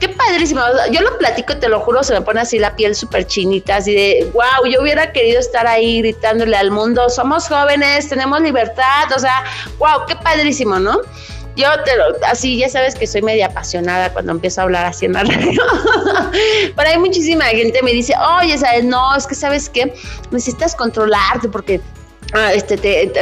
Qué 0.00 0.08
padrísimo. 0.08 0.60
Yo 0.90 1.00
lo 1.00 1.16
platico 1.18 1.54
y 1.54 1.56
te 1.56 1.68
lo 1.68 1.80
juro, 1.80 2.02
se 2.02 2.12
me 2.12 2.20
pone 2.20 2.40
así 2.40 2.58
la 2.58 2.76
piel 2.76 2.94
súper 2.94 3.26
chinita, 3.26 3.76
así 3.76 3.94
de, 3.94 4.30
wow, 4.34 4.70
yo 4.70 4.82
hubiera 4.82 5.12
querido 5.12 5.40
estar 5.40 5.66
ahí 5.66 6.00
gritándole 6.00 6.56
al 6.56 6.70
mundo, 6.70 7.08
somos 7.08 7.48
jóvenes, 7.48 8.08
tenemos 8.08 8.40
libertad, 8.40 9.10
o 9.14 9.18
sea, 9.18 9.44
wow, 9.78 10.04
qué 10.06 10.16
padrísimo, 10.16 10.78
¿no? 10.78 11.00
Yo 11.56 11.68
te 11.84 11.96
lo, 11.96 12.04
así, 12.26 12.58
ya 12.58 12.68
sabes 12.68 12.94
que 12.96 13.06
soy 13.06 13.22
media 13.22 13.46
apasionada 13.46 14.12
cuando 14.12 14.32
empiezo 14.32 14.60
a 14.60 14.64
hablar 14.64 14.86
así 14.86 15.06
en 15.06 15.12
la 15.12 15.22
radio. 15.22 15.60
Pero 16.76 16.90
hay 16.90 16.98
muchísima 16.98 17.44
gente 17.46 17.80
me 17.82 17.92
dice, 17.92 18.12
oye, 18.40 18.58
¿sabes? 18.58 18.84
No, 18.84 19.14
es 19.14 19.26
que 19.26 19.34
sabes 19.36 19.68
qué, 19.68 19.94
necesitas 20.32 20.74
controlarte 20.74 21.48
porque 21.48 21.80
ah, 22.32 22.52
este, 22.52 22.76
te, 22.76 23.06
te- 23.06 23.20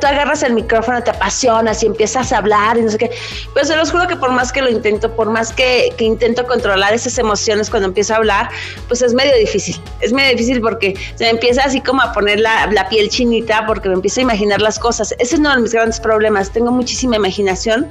tú 0.00 0.06
agarras 0.06 0.42
el 0.42 0.54
micrófono, 0.54 1.02
te 1.02 1.10
apasionas 1.10 1.82
y 1.82 1.86
empiezas 1.86 2.32
a 2.32 2.38
hablar 2.38 2.78
y 2.78 2.82
no 2.82 2.90
sé 2.90 2.98
qué. 2.98 3.10
Pero 3.54 3.66
se 3.66 3.76
los 3.76 3.90
juro 3.90 4.06
que 4.08 4.16
por 4.16 4.30
más 4.30 4.52
que 4.52 4.62
lo 4.62 4.70
intento, 4.70 5.14
por 5.14 5.30
más 5.30 5.52
que, 5.52 5.92
que 5.96 6.04
intento 6.04 6.46
controlar 6.46 6.92
esas 6.94 7.18
emociones 7.18 7.70
cuando 7.70 7.88
empiezo 7.88 8.14
a 8.14 8.16
hablar, 8.16 8.50
pues 8.88 9.02
es 9.02 9.14
medio 9.14 9.36
difícil. 9.36 9.80
Es 10.00 10.12
medio 10.12 10.30
difícil 10.30 10.60
porque 10.60 10.94
se 11.14 11.24
me 11.24 11.30
empieza 11.30 11.62
así 11.62 11.80
como 11.80 12.02
a 12.02 12.12
poner 12.12 12.40
la, 12.40 12.66
la 12.66 12.88
piel 12.88 13.08
chinita 13.08 13.66
porque 13.66 13.88
me 13.88 13.94
empiezo 13.94 14.20
a 14.20 14.22
imaginar 14.24 14.60
las 14.60 14.78
cosas. 14.78 15.12
Ese 15.18 15.34
es 15.34 15.40
uno 15.40 15.54
de 15.54 15.62
mis 15.62 15.72
grandes 15.72 16.00
problemas. 16.00 16.50
Tengo 16.52 16.70
muchísima 16.70 17.16
imaginación. 17.16 17.88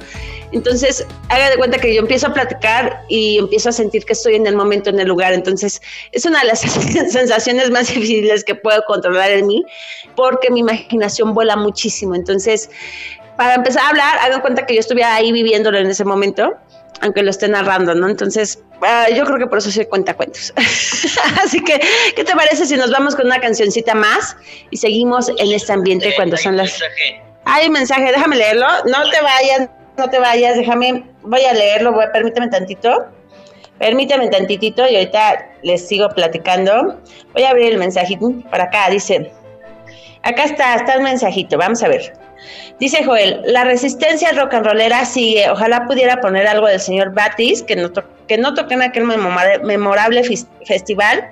Entonces, 0.52 1.06
haga 1.30 1.48
de 1.50 1.56
cuenta 1.56 1.78
que 1.78 1.94
yo 1.94 2.00
empiezo 2.00 2.26
a 2.26 2.34
platicar 2.34 3.04
y 3.08 3.38
empiezo 3.38 3.70
a 3.70 3.72
sentir 3.72 4.04
que 4.04 4.12
estoy 4.12 4.34
en 4.34 4.46
el 4.46 4.54
momento, 4.54 4.90
en 4.90 5.00
el 5.00 5.08
lugar. 5.08 5.32
Entonces, 5.32 5.80
es 6.12 6.26
una 6.26 6.40
de 6.40 6.46
las 6.46 6.60
sensaciones 7.10 7.70
más 7.70 7.88
difíciles 7.88 8.44
que 8.44 8.54
puedo 8.54 8.82
controlar 8.86 9.30
en 9.30 9.46
mí 9.46 9.64
porque 10.14 10.50
mi 10.50 10.60
imaginación 10.60 11.34
vuela 11.34 11.56
muchísimo. 11.56 11.82
Entonces, 12.00 12.70
para 13.36 13.54
empezar 13.54 13.84
a 13.84 13.88
hablar, 13.88 14.18
hagan 14.18 14.40
cuenta 14.40 14.66
que 14.66 14.74
yo 14.74 14.80
estuve 14.80 15.04
ahí 15.04 15.32
viviéndolo 15.32 15.78
en 15.78 15.88
ese 15.88 16.04
momento, 16.04 16.54
aunque 17.00 17.22
lo 17.22 17.30
esté 17.30 17.48
narrando, 17.48 17.94
¿no? 17.94 18.08
Entonces, 18.08 18.62
ah, 18.82 19.08
yo 19.14 19.24
creo 19.24 19.38
que 19.38 19.46
por 19.46 19.58
eso 19.58 19.70
soy 19.70 19.86
cuentacuentos. 19.86 20.52
Así 21.42 21.62
que, 21.62 21.80
¿qué 22.14 22.24
te 22.24 22.34
parece 22.34 22.66
si 22.66 22.76
nos 22.76 22.90
vamos 22.90 23.16
con 23.16 23.26
una 23.26 23.40
cancioncita 23.40 23.94
más 23.94 24.36
y 24.70 24.76
seguimos 24.76 25.28
en 25.28 25.52
este 25.52 25.72
ambiente 25.72 26.12
cuando 26.14 26.36
son 26.36 26.56
las... 26.56 26.80
Hay 27.44 27.66
un 27.66 27.72
mensaje, 27.72 28.12
déjame 28.12 28.36
leerlo. 28.36 28.66
No 28.86 29.10
te 29.10 29.20
vayas, 29.20 29.68
no 29.98 30.08
te 30.08 30.18
vayas, 30.18 30.56
déjame, 30.56 31.04
voy 31.22 31.44
a 31.44 31.52
leerlo, 31.52 31.92
voy, 31.92 32.04
permíteme 32.12 32.48
tantito. 32.48 33.06
Permíteme 33.78 34.28
tantitito 34.28 34.86
y 34.86 34.94
ahorita 34.94 35.50
les 35.62 35.88
sigo 35.88 36.08
platicando. 36.10 37.00
Voy 37.32 37.42
a 37.42 37.50
abrir 37.50 37.72
el 37.72 37.78
mensajito 37.78 38.32
para 38.50 38.64
acá, 38.64 38.88
dice... 38.90 39.32
Acá 40.22 40.44
está, 40.44 40.74
está 40.76 40.94
el 40.94 41.02
mensajito, 41.02 41.58
vamos 41.58 41.82
a 41.82 41.88
ver. 41.88 42.12
Dice 42.78 43.04
Joel, 43.04 43.40
la 43.44 43.64
resistencia 43.64 44.32
rock 44.32 44.54
and 44.54 44.66
rollera 44.66 45.04
sigue. 45.04 45.48
Ojalá 45.50 45.86
pudiera 45.86 46.20
poner 46.20 46.46
algo 46.46 46.66
del 46.66 46.80
señor 46.80 47.12
Batis, 47.12 47.62
que 47.62 47.76
no, 47.76 47.92
que 48.26 48.38
no 48.38 48.54
toqué 48.54 48.74
en 48.74 48.82
aquel 48.82 49.04
memora- 49.04 49.58
memorable 49.62 50.22
festival, 50.64 51.28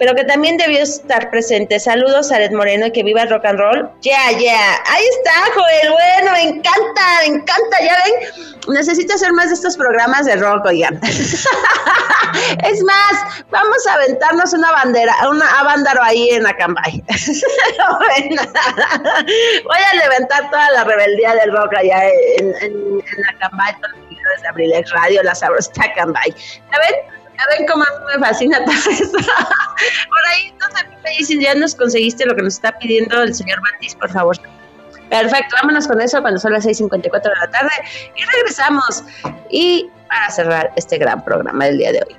pero 0.00 0.14
que 0.14 0.24
también 0.24 0.56
debió 0.56 0.82
estar 0.82 1.30
presente. 1.30 1.78
Saludos 1.78 2.32
a 2.32 2.38
Red 2.38 2.52
Moreno 2.52 2.86
y 2.86 2.90
que 2.90 3.02
viva 3.02 3.20
el 3.20 3.28
rock 3.28 3.44
and 3.44 3.58
roll. 3.58 3.90
Ya, 4.00 4.32
ya. 4.32 4.82
Ahí 4.86 5.04
está, 5.18 5.52
Joel. 5.54 5.92
Bueno, 5.92 6.32
me 6.32 6.42
encanta, 6.44 7.02
me 7.20 7.26
encanta. 7.26 7.80
Ya 7.82 7.98
ven, 8.06 8.74
necesito 8.74 9.12
hacer 9.12 9.30
más 9.34 9.48
de 9.48 9.56
estos 9.56 9.76
programas 9.76 10.24
de 10.24 10.36
rock, 10.36 10.64
oigan. 10.64 10.98
es 11.04 12.82
más, 12.82 13.44
vamos 13.50 13.86
a 13.88 13.94
aventarnos 13.96 14.54
una 14.54 14.72
bandera, 14.72 15.14
una 15.28 15.46
abandáro 15.60 16.02
ahí 16.02 16.30
en 16.30 16.46
Acambay. 16.46 17.04
Bueno, 17.98 18.42
Voy 19.64 19.78
a 19.92 19.94
levantar 19.96 20.50
toda 20.50 20.70
la 20.70 20.84
rebeldía 20.84 21.34
del 21.34 21.52
rock 21.52 21.74
allá 21.76 22.08
en, 22.38 22.54
en, 22.62 22.72
en 22.72 23.28
Acambay, 23.34 23.74
con 23.74 23.90
los 23.92 24.42
de 24.42 24.48
Abrilex 24.48 24.90
Radio, 24.92 25.22
la 25.22 25.34
sabrosa 25.34 25.70
Acambay. 25.78 26.34
¿Ya 26.72 26.78
ven? 26.78 27.19
¿Ya 27.40 27.56
ven 27.56 27.66
cómo 27.66 27.84
me 28.06 28.18
fascina 28.18 28.58
todo 28.64 28.74
esto? 28.74 29.18
Por 29.18 30.26
ahí, 30.30 30.52
no 30.60 30.66
sé, 30.76 30.86
me 31.02 31.10
dicen, 31.18 31.40
ya 31.40 31.54
nos 31.54 31.74
conseguiste 31.74 32.26
lo 32.26 32.36
que 32.36 32.42
nos 32.42 32.54
está 32.54 32.78
pidiendo 32.78 33.22
el 33.22 33.34
señor 33.34 33.58
Batis, 33.62 33.94
por 33.94 34.10
favor. 34.10 34.36
Perfecto, 35.08 35.56
vámonos 35.62 35.88
con 35.88 36.00
eso 36.00 36.20
cuando 36.20 36.38
son 36.38 36.52
las 36.52 36.66
6.54 36.66 37.22
de 37.22 37.30
la 37.40 37.50
tarde 37.50 37.70
y 38.14 38.24
regresamos. 38.36 39.04
Y 39.50 39.90
para 40.08 40.30
cerrar 40.30 40.70
este 40.76 40.98
gran 40.98 41.24
programa 41.24 41.64
del 41.64 41.78
día 41.78 41.92
de 41.92 42.02
hoy. 42.06 42.16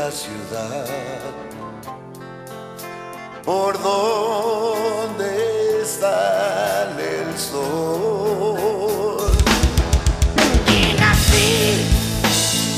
La 0.00 0.10
ciudad 0.10 0.86
por 3.44 3.72
donde 3.82 5.30
sale 5.84 7.06
el 7.24 7.38
sol. 7.38 9.30
Y 10.76 10.80
nací 10.98 11.84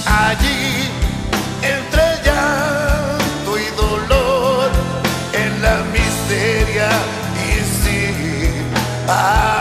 allí 0.04 0.90
entre 1.76 2.04
llanto 2.24 3.50
y 3.56 3.68
dolor 3.76 4.70
en 5.32 5.62
la 5.62 5.76
miseria 5.94 6.90
y 7.46 7.50
amor. 9.08 9.51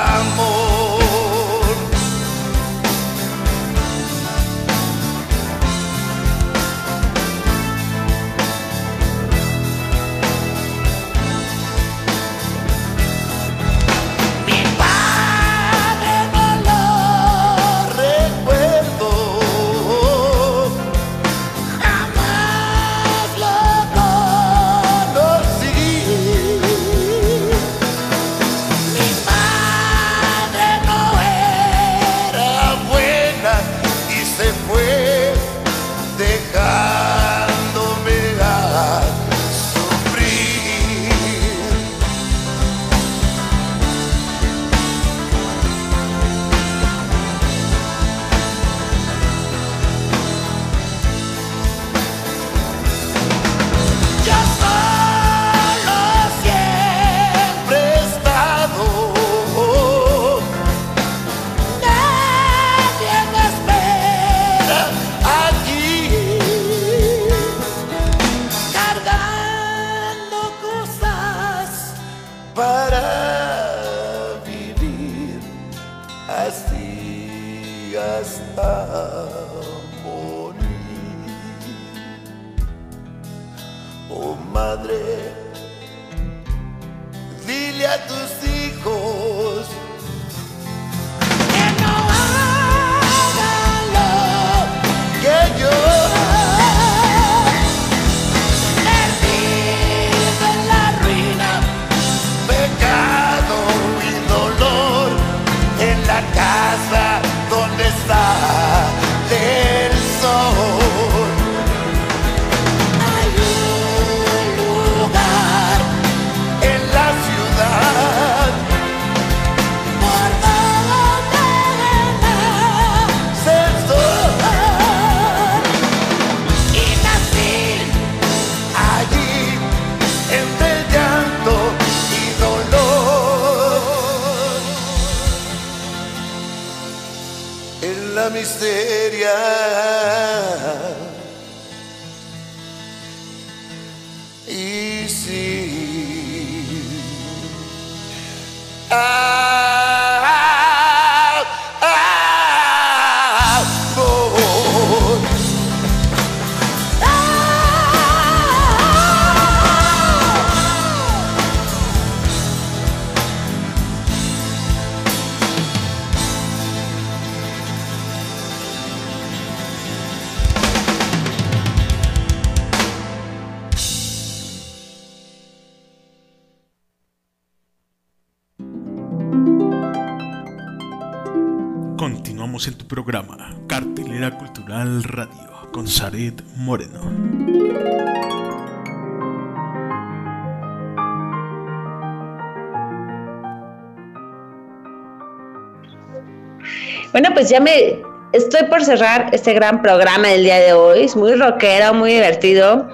Pues 197.42 197.50
ya 197.50 197.60
me 197.60 198.00
estoy 198.34 198.68
por 198.70 198.86
cerrar 198.86 199.32
este 199.32 199.54
gran 199.54 199.82
programa 199.82 200.28
del 200.28 200.44
día 200.44 200.60
de 200.60 200.74
hoy. 200.74 201.06
Es 201.06 201.16
muy 201.16 201.34
rockero, 201.34 201.92
muy 201.92 202.14
divertido. 202.14 202.88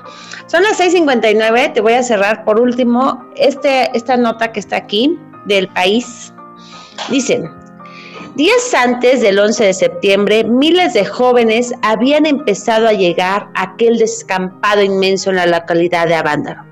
Son 0.46 0.64
las 0.64 0.80
6:59. 0.80 1.74
Te 1.74 1.82
voy 1.82 1.92
a 1.92 2.02
cerrar 2.02 2.46
por 2.46 2.58
último 2.58 3.30
este, 3.36 3.90
esta 3.94 4.16
nota 4.16 4.54
que 4.54 4.62
está 4.62 4.78
aquí 4.78 5.20
del 5.48 5.68
país. 5.68 6.34
Dicen, 7.10 7.52
días 8.36 8.74
antes 8.74 9.20
del 9.20 9.38
11 9.38 9.66
de 9.66 9.74
septiembre, 9.74 10.46
miles 10.46 10.94
de 10.94 11.04
jóvenes 11.04 11.74
habían 11.82 12.26
empezado 12.26 12.88
a 12.88 12.94
llegar 12.94 13.50
a 13.54 13.64
aquel 13.74 13.98
descampado 13.98 14.82
inmenso 14.82 15.32
en 15.32 15.36
la 15.36 15.48
localidad 15.48 16.08
de 16.08 16.16
Avándaro. 16.16 16.67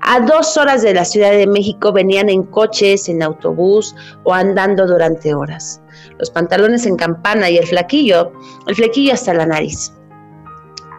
A 0.00 0.20
dos 0.20 0.56
horas 0.56 0.82
de 0.82 0.94
la 0.94 1.04
Ciudad 1.04 1.32
de 1.32 1.46
México 1.46 1.92
venían 1.92 2.28
en 2.28 2.42
coches, 2.44 3.08
en 3.08 3.22
autobús 3.22 3.94
o 4.24 4.34
andando 4.34 4.86
durante 4.86 5.34
horas. 5.34 5.80
Los 6.18 6.30
pantalones 6.30 6.86
en 6.86 6.96
campana 6.96 7.50
y 7.50 7.58
el 7.58 7.66
flaquillo, 7.66 8.32
el 8.66 8.74
flequillo 8.74 9.14
hasta 9.14 9.34
la 9.34 9.46
nariz. 9.46 9.92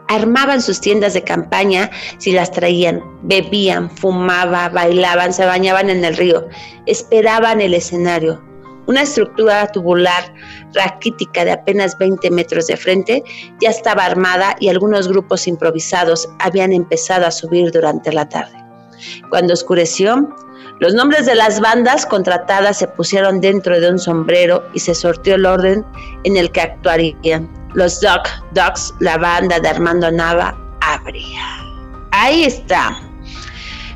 Armaban 0.09 0.61
sus 0.61 0.79
tiendas 0.81 1.13
de 1.13 1.23
campaña 1.23 1.89
si 2.17 2.34
las 2.34 2.51
traían, 2.51 3.01
bebían, 3.23 3.89
fumaban, 3.89 4.73
bailaban, 4.73 5.34
se 5.34 5.45
bañaban 5.45 5.89
en 5.89 6.03
el 6.05 6.15
río, 6.15 6.47
esperaban 6.86 7.61
el 7.61 7.73
escenario. 7.73 8.41
Una 8.86 9.03
estructura 9.03 9.65
tubular 9.67 10.34
raquítica 10.73 11.45
de 11.45 11.53
apenas 11.53 11.97
20 11.97 12.29
metros 12.31 12.67
de 12.67 12.75
frente 12.75 13.23
ya 13.61 13.69
estaba 13.69 14.05
armada 14.05 14.57
y 14.59 14.67
algunos 14.67 15.07
grupos 15.07 15.47
improvisados 15.47 16.27
habían 16.39 16.73
empezado 16.73 17.25
a 17.25 17.31
subir 17.31 17.71
durante 17.71 18.11
la 18.11 18.27
tarde. 18.27 18.62
Cuando 19.29 19.53
oscureció, 19.53 20.29
los 20.79 20.93
nombres 20.93 21.25
de 21.25 21.35
las 21.35 21.59
bandas 21.59 22.05
contratadas 22.05 22.77
se 22.77 22.87
pusieron 22.87 23.41
dentro 23.41 23.79
de 23.79 23.89
un 23.89 23.99
sombrero 23.99 24.63
y 24.73 24.79
se 24.79 24.95
sortió 24.95 25.35
el 25.35 25.45
orden 25.45 25.85
en 26.23 26.37
el 26.37 26.51
que 26.51 26.61
actuarían. 26.61 27.49
Los 27.73 28.01
Duck 28.01 28.27
Ducks, 28.53 28.93
la 28.99 29.17
banda 29.17 29.59
de 29.59 29.69
Armando 29.69 30.11
Nava, 30.11 30.57
abría. 30.81 31.45
Ahí 32.11 32.43
está. 32.43 32.99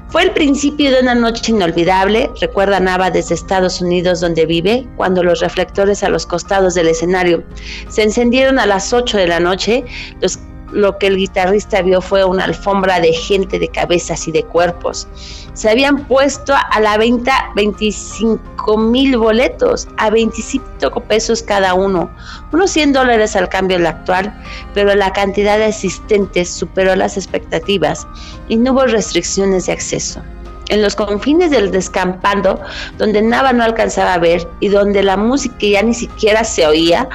Fue 0.09 0.23
el 0.23 0.31
principio 0.31 0.89
de 0.89 1.01
una 1.01 1.15
noche 1.15 1.51
inolvidable, 1.51 2.31
recuerda 2.39 2.79
Nava 2.79 3.11
desde 3.11 3.35
Estados 3.35 3.81
Unidos 3.81 4.21
donde 4.21 4.45
vive, 4.45 4.87
cuando 4.95 5.21
los 5.21 5.41
reflectores 5.41 6.01
a 6.01 6.09
los 6.09 6.25
costados 6.25 6.75
del 6.75 6.87
escenario 6.87 7.43
se 7.89 8.03
encendieron 8.03 8.57
a 8.57 8.65
las 8.65 8.93
8 8.93 9.17
de 9.17 9.27
la 9.27 9.41
noche, 9.41 9.83
los 10.21 10.39
lo 10.71 10.97
que 10.97 11.07
el 11.07 11.17
guitarrista 11.17 11.81
vio 11.81 12.01
fue 12.01 12.23
una 12.23 12.45
alfombra 12.45 12.99
de 12.99 13.13
gente, 13.13 13.59
de 13.59 13.67
cabezas 13.67 14.27
y 14.27 14.31
de 14.31 14.43
cuerpos. 14.43 15.07
Se 15.53 15.69
habían 15.69 16.05
puesto 16.07 16.53
a 16.53 16.79
la 16.79 16.97
venta 16.97 17.51
25 17.55 18.77
mil 18.77 19.17
boletos 19.17 19.87
a 19.97 20.09
25 20.09 20.99
pesos 21.01 21.41
cada 21.41 21.73
uno, 21.73 22.09
unos 22.51 22.71
100 22.71 22.93
dólares 22.93 23.35
al 23.35 23.49
cambio 23.49 23.77
del 23.77 23.87
actual, 23.87 24.33
pero 24.73 24.93
la 24.95 25.11
cantidad 25.13 25.57
de 25.57 25.65
asistentes 25.65 26.49
superó 26.49 26.95
las 26.95 27.17
expectativas 27.17 28.07
y 28.47 28.57
no 28.57 28.73
hubo 28.73 28.85
restricciones 28.85 29.65
de 29.65 29.73
acceso 29.73 30.21
en 30.69 30.81
los 30.81 30.95
confines 30.95 31.51
del 31.51 31.71
descampado, 31.71 32.59
donde 32.97 33.21
Nava 33.21 33.53
no 33.53 33.63
alcanzaba 33.63 34.13
a 34.13 34.17
ver 34.17 34.47
y 34.59 34.69
donde 34.69 35.03
la 35.03 35.17
música 35.17 35.55
ya 35.61 35.81
ni 35.81 35.93
siquiera 35.93 36.43
se 36.43 36.65
oía, 36.65 37.07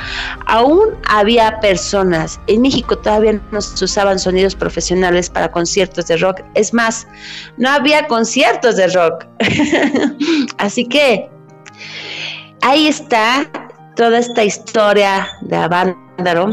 aún 0.47 0.97
había 1.09 1.61
personas. 1.61 2.41
En 2.47 2.63
México 2.63 2.97
todavía 2.97 3.41
no 3.51 3.61
se 3.61 3.85
usaban 3.85 4.19
sonidos 4.19 4.55
profesionales 4.55 5.29
para 5.31 5.51
conciertos 5.51 6.07
de 6.07 6.17
rock. 6.17 6.41
Es 6.55 6.73
más, 6.73 7.07
no 7.57 7.71
había 7.71 8.07
conciertos 8.07 8.77
de 8.77 8.89
rock. 8.89 9.27
Así 10.59 10.87
que 10.87 11.29
ahí 12.63 12.87
está 12.87 13.51
toda 13.97 14.19
esta 14.19 14.45
historia 14.45 15.29
de 15.43 15.57
Avándaro. 15.57 16.51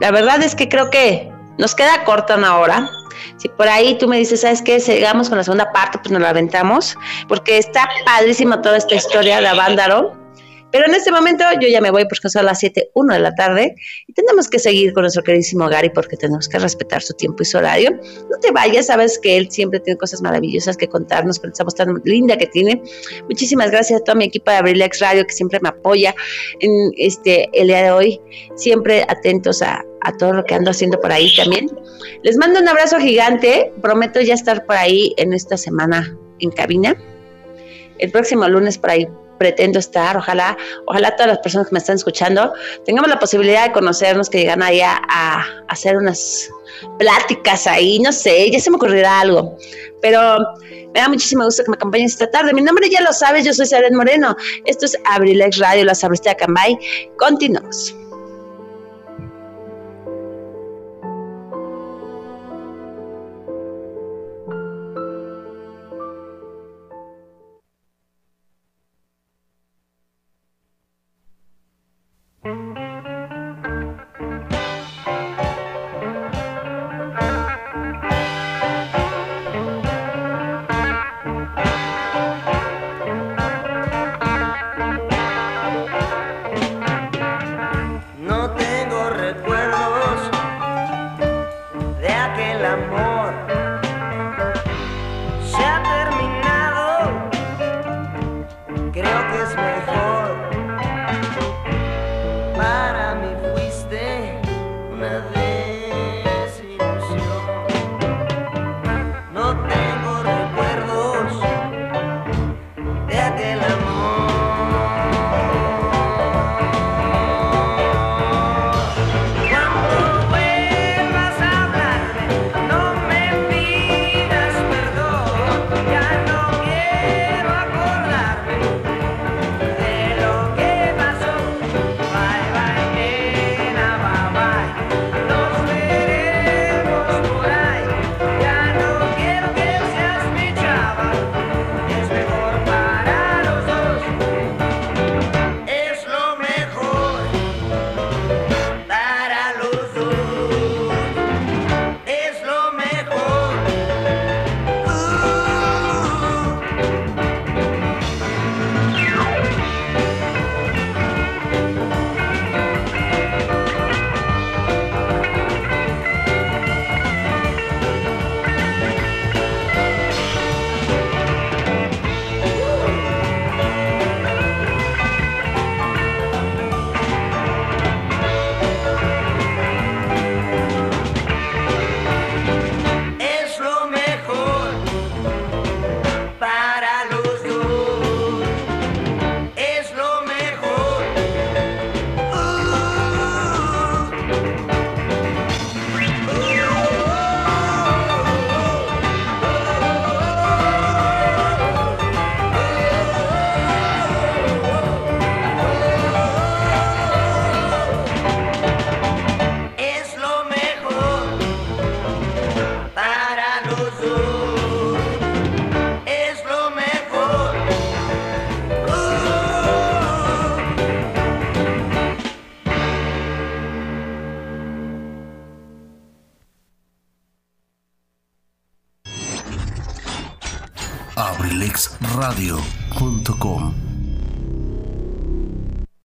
La 0.00 0.10
verdad 0.10 0.42
es 0.42 0.54
que 0.54 0.68
creo 0.68 0.90
que 0.90 1.32
nos 1.58 1.74
queda 1.74 2.04
corta 2.04 2.36
una 2.36 2.58
hora. 2.58 2.88
Si 3.36 3.48
por 3.48 3.68
ahí 3.68 3.96
tú 3.98 4.08
me 4.08 4.18
dices, 4.18 4.42
¿sabes 4.42 4.62
qué? 4.62 4.80
Sigamos 4.80 5.28
con 5.28 5.38
la 5.38 5.44
segunda 5.44 5.72
parte, 5.72 5.98
pues 5.98 6.10
nos 6.10 6.22
la 6.22 6.30
aventamos, 6.30 6.96
porque 7.28 7.58
está 7.58 7.88
padrísima 8.04 8.62
toda 8.62 8.76
esta 8.76 8.94
historia 8.94 9.40
de 9.40 9.48
Avándaro. 9.48 10.25
Pero 10.76 10.88
en 10.88 10.94
este 10.94 11.10
momento 11.10 11.42
yo 11.58 11.68
ya 11.68 11.80
me 11.80 11.90
voy 11.90 12.04
porque 12.04 12.28
son 12.28 12.44
las 12.44 12.58
7, 12.58 12.90
1 12.92 13.14
de 13.14 13.18
la 13.18 13.34
tarde 13.34 13.74
y 14.06 14.12
tenemos 14.12 14.46
que 14.46 14.58
seguir 14.58 14.92
con 14.92 15.04
nuestro 15.04 15.22
queridísimo 15.22 15.70
Gary 15.70 15.88
porque 15.88 16.18
tenemos 16.18 16.50
que 16.50 16.58
respetar 16.58 17.00
su 17.00 17.14
tiempo 17.14 17.42
y 17.42 17.46
su 17.46 17.56
horario. 17.56 17.92
No 17.92 18.38
te 18.42 18.50
vayas, 18.50 18.88
sabes 18.88 19.18
que 19.18 19.38
él 19.38 19.50
siempre 19.50 19.80
tiene 19.80 19.96
cosas 19.96 20.20
maravillosas 20.20 20.76
que 20.76 20.86
contarnos, 20.86 21.38
pero 21.38 21.52
estamos 21.52 21.74
tan 21.74 22.02
linda 22.04 22.36
que 22.36 22.46
tiene. 22.48 22.82
Muchísimas 23.26 23.70
gracias 23.70 24.02
a 24.02 24.04
todo 24.04 24.16
mi 24.16 24.26
equipo 24.26 24.50
de 24.50 24.58
Abrilex 24.58 25.00
Radio 25.00 25.26
que 25.26 25.32
siempre 25.32 25.60
me 25.62 25.70
apoya 25.70 26.14
en 26.60 26.90
este 26.98 27.48
el 27.58 27.68
día 27.68 27.84
de 27.84 27.90
hoy, 27.92 28.20
siempre 28.56 29.06
atentos 29.08 29.62
a, 29.62 29.82
a 30.02 30.12
todo 30.18 30.34
lo 30.34 30.44
que 30.44 30.56
ando 30.56 30.72
haciendo 30.72 31.00
por 31.00 31.10
ahí 31.10 31.34
también. 31.36 31.70
Les 32.22 32.36
mando 32.36 32.60
un 32.60 32.68
abrazo 32.68 32.98
gigante, 32.98 33.72
prometo 33.80 34.20
ya 34.20 34.34
estar 34.34 34.66
por 34.66 34.76
ahí 34.76 35.14
en 35.16 35.32
esta 35.32 35.56
semana 35.56 36.14
en 36.40 36.50
cabina. 36.50 36.94
El 37.98 38.10
próximo 38.10 38.46
lunes 38.46 38.76
por 38.76 38.90
ahí 38.90 39.08
pretendo 39.38 39.78
estar, 39.78 40.16
ojalá, 40.16 40.56
ojalá 40.86 41.14
todas 41.16 41.28
las 41.28 41.38
personas 41.38 41.68
que 41.68 41.72
me 41.72 41.78
están 41.78 41.96
escuchando 41.96 42.52
tengamos 42.84 43.08
la 43.08 43.18
posibilidad 43.18 43.66
de 43.66 43.72
conocernos, 43.72 44.30
que 44.30 44.38
llegan 44.38 44.62
allá 44.62 45.00
a, 45.08 45.44
hacer 45.68 45.96
unas 45.96 46.48
pláticas 46.98 47.66
ahí, 47.66 47.98
no 48.00 48.12
sé, 48.12 48.50
ya 48.50 48.60
se 48.60 48.70
me 48.70 48.76
ocurrirá 48.76 49.20
algo. 49.20 49.56
pero 50.00 50.38
me 50.94 51.00
da 51.00 51.08
muchísimo 51.08 51.44
gusto 51.44 51.62
que 51.64 51.70
me 51.70 51.76
acompañen 51.76 52.06
esta 52.06 52.30
tarde. 52.30 52.54
Mi 52.54 52.62
nombre 52.62 52.88
ya 52.88 53.02
lo 53.02 53.12
sabes, 53.12 53.44
yo 53.44 53.52
soy 53.52 53.66
Saret 53.66 53.92
Moreno. 53.92 54.34
Esto 54.64 54.86
es 54.86 54.96
Abrilex 55.04 55.58
Radio, 55.58 55.84
la 55.84 55.94
sabrista 55.94 56.30
de 56.30 56.36
Acambay. 56.36 56.78
Continuamos. 57.18 57.94